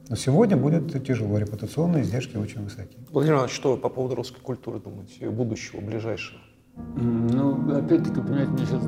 [0.08, 3.00] Но сегодня будет тяжело, репутационные издержки очень высокие.
[3.10, 6.38] Владимир Иванович, что вы по поводу русской культуры думаете, ее будущего, ближайшего?
[6.94, 8.84] Ну, опять-таки, понимаете, мне сейчас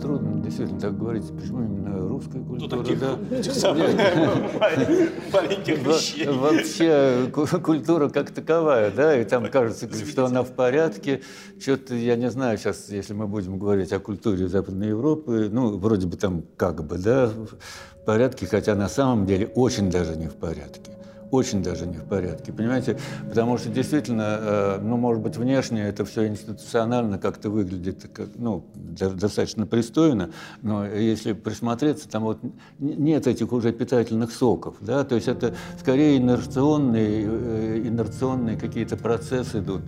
[0.00, 3.18] трудно действительно так говорить, почему именно русская культура, да.
[3.36, 3.88] этих самых
[5.32, 6.26] маленьких вещей.
[6.28, 11.22] Во- Вообще ку- культура как таковая, да, и там кажется, что она в порядке.
[11.60, 16.06] Что-то, я не знаю, сейчас, если мы будем говорить о культуре Западной Европы, ну, вроде
[16.06, 20.34] бы там как бы, да, в порядке, хотя на самом деле очень даже не в
[20.34, 20.92] порядке.
[21.30, 22.98] Очень даже не в порядке, понимаете?
[23.28, 28.64] Потому что действительно, э, ну, может быть, внешне это все институционально как-то выглядит, как, ну,
[28.74, 30.30] достаточно пристойно,
[30.62, 32.38] но если присмотреться, там вот
[32.78, 39.58] нет этих уже питательных соков, да, то есть это скорее инерционные, э, инерционные какие-то процессы
[39.58, 39.82] идут,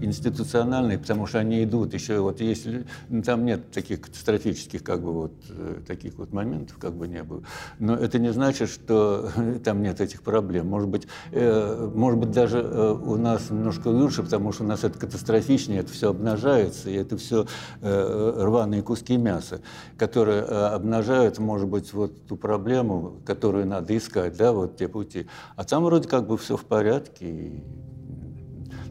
[0.00, 5.12] институциональные, потому что они идут еще, вот если, ну, там нет таких катастрофических, как бы,
[5.12, 7.42] вот, э, таких вот моментов, как бы не было,
[7.78, 9.30] но это не значит, что
[9.64, 10.68] там нет этих проблем.
[10.84, 14.84] Может быть, э, может быть даже э, у нас немножко лучше, потому что у нас
[14.84, 17.46] это катастрофичнее, это все обнажается, и это все
[17.80, 19.60] э, рваные куски мяса,
[19.96, 25.26] которые обнажают, может быть, вот ту проблему, которую надо искать, да, вот те пути.
[25.56, 27.64] А там вроде как бы все в порядке, и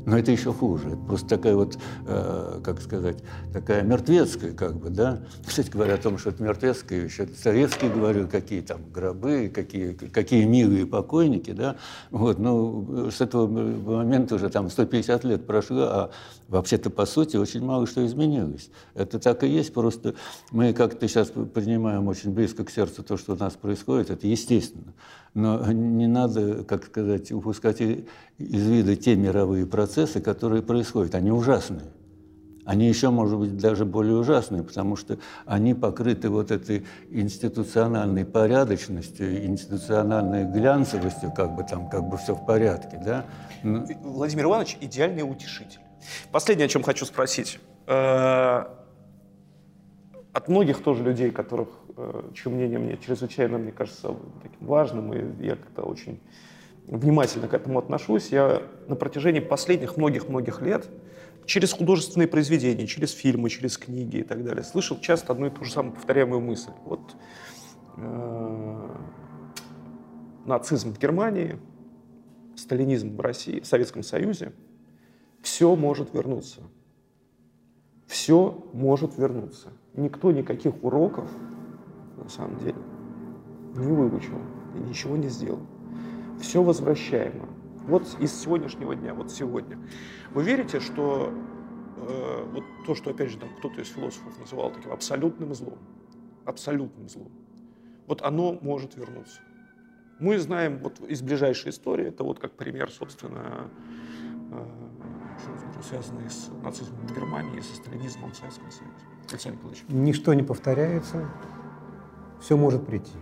[0.06, 0.89] но это еще хуже.
[0.89, 3.18] Это просто такая вот, э, как сказать,
[3.54, 5.20] такая мертвецкая, как бы, да.
[5.45, 10.45] Кстати говоря, о том, что это мертвецкая еще советские говорил, какие там гробы, какие, какие
[10.45, 11.78] милые покойники, да.
[12.12, 16.12] Вот, ну, с этого момента уже там 150 лет прошло, а
[16.47, 18.70] вообще-то, по сути, очень мало что изменилось.
[18.93, 20.16] Это так и есть, просто
[20.51, 24.93] мы как-то сейчас принимаем очень близко к сердцу то, что у нас происходит, это естественно.
[25.34, 27.99] Но не надо, как сказать, упускать из
[28.38, 31.15] вида те мировые процессы, которые происходят.
[31.15, 31.88] Они ужасные.
[32.65, 39.45] Они еще, может быть, даже более ужасные, потому что они покрыты вот этой институциональной порядочностью,
[39.45, 43.25] институциональной глянцевостью, как бы там, как бы все в порядке, да.
[43.63, 43.86] Но...
[44.03, 45.79] Владимир Иванович– идеальный утешитель.
[46.31, 47.59] Последнее, о чем хочу спросить.
[47.88, 48.65] Э,
[50.31, 51.69] от многих тоже людей, которых,
[52.33, 56.19] чье мнение мне чрезвычайно, мне кажется, таким важным, и я как-то очень
[56.87, 60.89] внимательно к этому отношусь, я на протяжении последних многих-многих лет
[61.45, 65.63] через художественные произведения, через фильмы, через книги и так далее слышал часто одну и ту
[65.63, 66.71] же самую повторяемую мысль.
[66.85, 67.15] Вот
[67.97, 68.95] э,
[70.45, 71.59] нацизм в Германии,
[72.55, 74.53] сталинизм в России, в Советском Союзе,
[75.41, 76.61] все может вернуться.
[78.07, 81.29] Все может вернуться никто никаких уроков,
[82.18, 82.76] на самом деле,
[83.76, 84.39] не выучил
[84.76, 85.61] и ничего не сделал.
[86.39, 87.47] Все возвращаемо.
[87.88, 89.78] Вот из сегодняшнего дня, вот сегодня.
[90.32, 91.34] Вы верите, что
[91.97, 95.78] э, вот то, что, опять же, там кто-то из философов называл таким абсолютным злом,
[96.45, 97.32] абсолютным злом,
[98.07, 99.41] вот оно может вернуться.
[100.20, 103.70] Мы знаем вот из ближайшей истории, это вот как пример, собственно,
[104.51, 108.95] э, связанный с нацизмом в Германии со сталинизмом в Советском Союзе.
[109.30, 109.86] Александр Николаевич.
[109.89, 111.30] Ничто не повторяется,
[112.43, 113.13] все может прийти.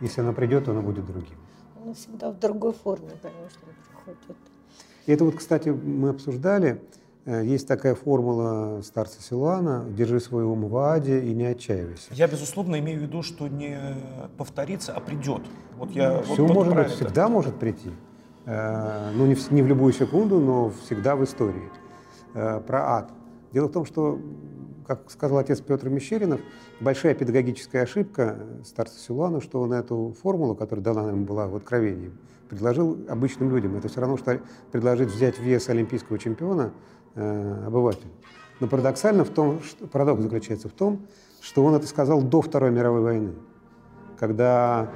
[0.00, 1.36] Если оно придет, оно будет другим.
[1.82, 3.60] Оно всегда в другой форме, конечно,
[4.04, 4.36] приходит.
[5.06, 6.80] И это вот, кстати, мы обсуждали.
[7.24, 12.12] Э, есть такая формула старца Силуана «Держи свой ум в аде и не отчаивайся».
[12.12, 13.78] Я, безусловно, имею в виду, что не
[14.36, 15.42] повторится, а придет.
[15.76, 17.90] Вот я, Все вот может быть, всегда может прийти.
[18.44, 21.68] Э, ну, не в, не в любую секунду, но всегда в истории.
[22.34, 23.10] Э, про ад.
[23.52, 24.20] Дело в том, что,
[24.86, 26.40] как сказал отец Петр Мещеринов,
[26.80, 32.12] большая педагогическая ошибка старца Силуана, что он эту формулу, которая дана ему была в откровении,
[32.48, 33.76] предложил обычным людям.
[33.76, 36.72] Это все равно, что предложить взять вес олимпийского чемпиона
[37.16, 38.10] э, обывателю.
[38.60, 41.06] Но парадоксально в том, что, парадокс заключается в том,
[41.40, 43.32] что он это сказал до Второй мировой войны,
[44.18, 44.90] когда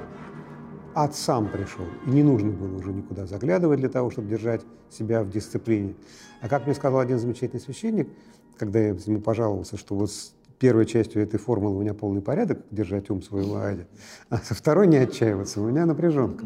[0.95, 5.23] ад сам пришел, и не нужно было уже никуда заглядывать для того, чтобы держать себя
[5.23, 5.95] в дисциплине.
[6.41, 8.09] А как мне сказал один замечательный священник,
[8.57, 12.63] когда я ему пожаловался, что вот с первой частью этой формулы у меня полный порядок,
[12.69, 13.87] держать ум свой в аде,
[14.29, 16.45] а со второй не отчаиваться, у меня напряженка.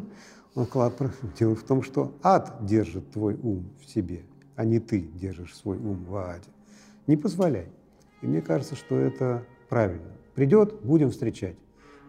[0.56, 0.93] Он сказал,
[1.38, 4.22] дело в том, что ад держит твой ум в себе,
[4.56, 6.48] а не ты держишь свой ум в аде.
[7.08, 7.68] Не позволяй.
[8.22, 10.14] И мне кажется, что это правильно.
[10.34, 11.58] Придет, будем встречать.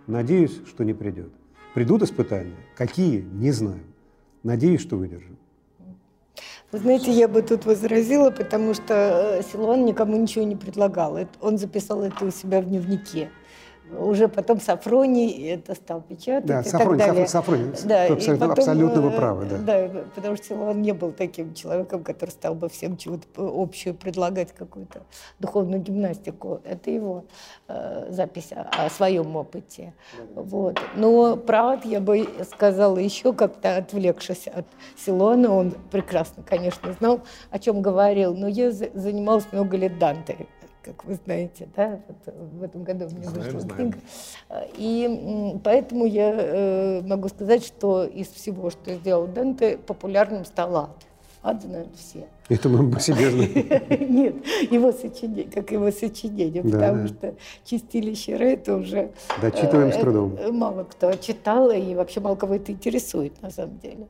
[0.06, 1.32] Надеюсь, что не придет.
[1.76, 2.56] Придут испытания.
[2.74, 3.20] Какие?
[3.20, 3.82] Не знаю.
[4.42, 5.36] Надеюсь, что выдержим.
[6.72, 11.18] Вы знаете, я бы тут возразила, потому что э, Силуан никому ничего не предлагал.
[11.42, 13.28] Он записал это у себя в дневнике
[13.92, 17.28] уже потом Сафроний это стал печатать да, и Сафроний, так далее.
[17.28, 19.46] Сафроний, да, абсолютно, потом, абсолютно вы правы.
[19.46, 19.58] Да.
[19.58, 24.52] да, потому что он не был таким человеком, который стал бы всем чего-то общее предлагать,
[24.52, 25.02] какую-то
[25.38, 26.60] духовную гимнастику.
[26.64, 27.24] Это его
[27.68, 29.94] э, запись о, о своем опыте.
[30.34, 30.80] Вот.
[30.96, 34.66] Но правд я бы сказала еще как-то отвлекшись от
[34.96, 37.20] Силуана, он прекрасно, конечно, знал,
[37.50, 40.46] о чем говорил, но я занималась много лет Данте
[40.86, 43.92] как вы знаете, да, вот в этом году у меня знаем, вышла знаем.
[43.92, 43.98] книга.
[44.76, 50.96] И поэтому я э, могу сказать, что из всего, что сделал Данте, популярным стал ад.
[51.42, 52.26] Ад знают все.
[52.48, 54.14] Это мы по себе знаем.
[54.14, 54.34] Нет,
[54.70, 56.70] его сочинение, как его сочинение, Да.
[56.78, 57.34] потому что
[57.64, 59.10] чистилище Ре это уже...
[59.40, 60.34] Дочитываем э, с трудом.
[60.34, 64.06] это Мало кто читал, и вообще мало кого это интересует, на самом деле.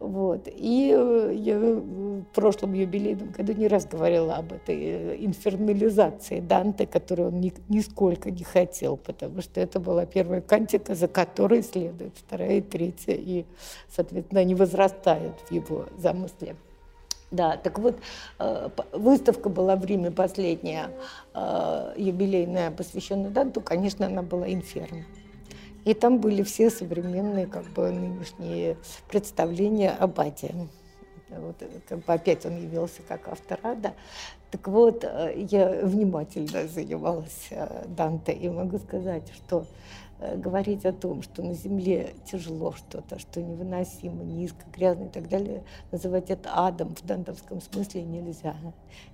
[0.00, 0.48] Вот.
[0.48, 6.86] И э, я в прошлом юбилейном году не раз говорила об этой э, инфернализации Данте,
[6.86, 12.12] которую он ни- нисколько не хотел, потому что это была первая кантика, за которой следует
[12.16, 13.46] вторая и третья, и,
[13.88, 16.56] соответственно, они возрастают в его замысле.
[17.30, 17.98] Да, так вот,
[18.38, 20.90] э, выставка была в Риме последняя,
[21.34, 25.04] э, юбилейная, посвященная Данту, конечно, она была «Инферно».
[25.84, 30.54] И там были все современные, как бы, нынешние представления об Аде.
[31.28, 33.92] Вот, э, как бы опять он явился как автор Ада.
[34.50, 37.50] Так вот, я внимательно занималась
[37.88, 39.66] Данте, и могу сказать, что
[40.36, 45.62] говорить о том, что на Земле тяжело что-то, что невыносимо, низко, грязно и так далее,
[45.92, 48.56] называть это адом в дантовском смысле нельзя.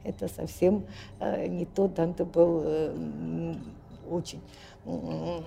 [0.02, 0.86] Это совсем
[1.20, 1.88] э, не то.
[1.88, 3.54] Данте был э,
[4.10, 4.40] очень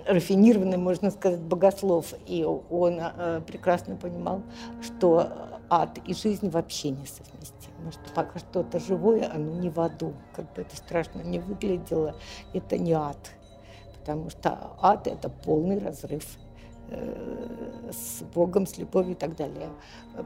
[0.07, 4.41] рафинированный, можно сказать, богослов, и он э, прекрасно понимал,
[4.81, 5.31] что
[5.69, 10.61] ад и жизнь вообще несовместимы, что пока что-то живое, оно не в аду, как бы
[10.61, 12.15] это страшно не выглядело,
[12.53, 13.17] это не ад,
[14.07, 16.23] потому что ад– это полный разрыв
[16.89, 19.67] э, с Богом, с любовью и так далее,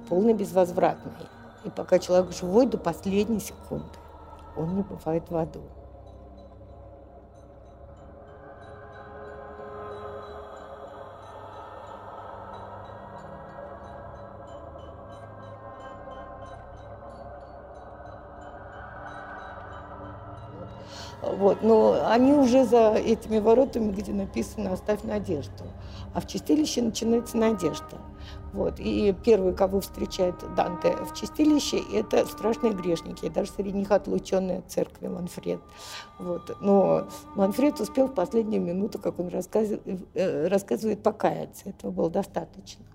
[0.08, 1.28] полный безвозвратный.
[1.66, 3.98] И пока человек живой до последней секунды,
[4.56, 5.62] он не бывает в аду.
[21.42, 21.64] Вот.
[21.64, 25.64] Но они уже за этими воротами, где написано «Оставь надежду».
[26.14, 27.98] А в чистилище начинается надежда.
[28.54, 28.80] Вот.
[28.80, 34.70] И первый, кого встречает Данте в чистилище, это страшные грешники, даже среди них отлученные от
[34.70, 35.62] церкви Манфред.
[36.20, 36.56] Вот.
[36.62, 39.82] Но Манфред успел в последнюю минуту, как он рассказывает,
[40.14, 41.70] э, рассказывает покаяться.
[41.70, 42.86] Этого было достаточно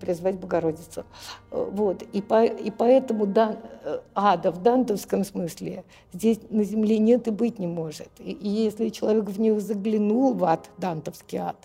[0.00, 1.04] призвать Богородицу.
[1.50, 2.02] Э, Вот.
[2.02, 7.30] И, по, и поэтому дан, э, ада в дантовском смысле здесь на земле нет и
[7.30, 8.10] быть не может.
[8.18, 11.56] И, и если человек в него заглянул, в ад, дантовский ад,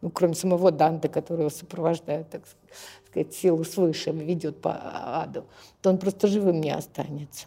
[0.00, 2.42] ну, кроме самого Данте, которого сопровождает, так
[3.08, 4.74] сказать, силу свыше, ведет по
[5.22, 5.44] аду,
[5.82, 7.46] то он просто живым не останется.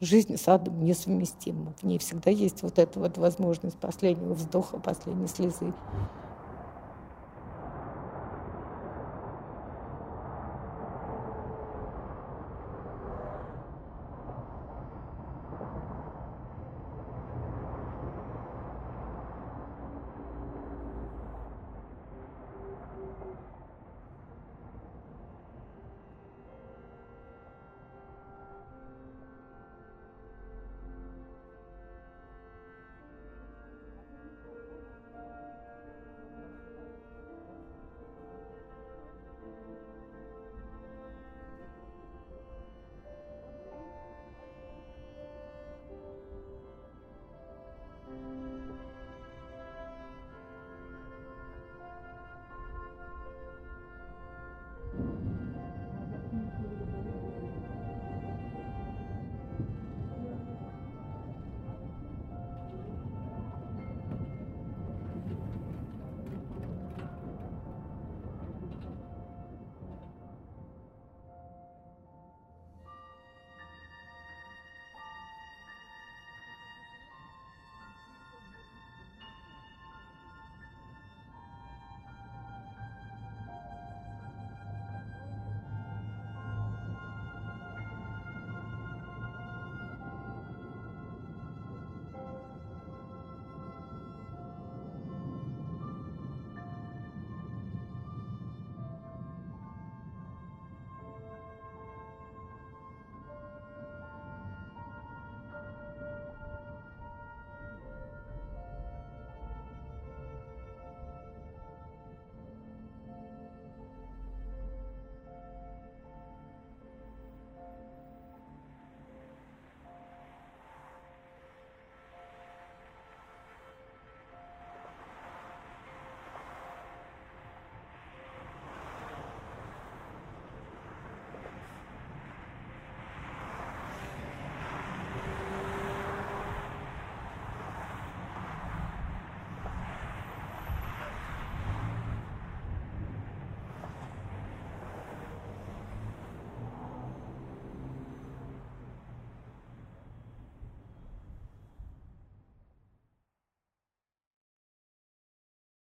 [0.00, 1.72] Жизнь с адом несовместима.
[1.80, 5.72] В ней всегда есть вот эта вот возможность последнего вздоха, последней слезы.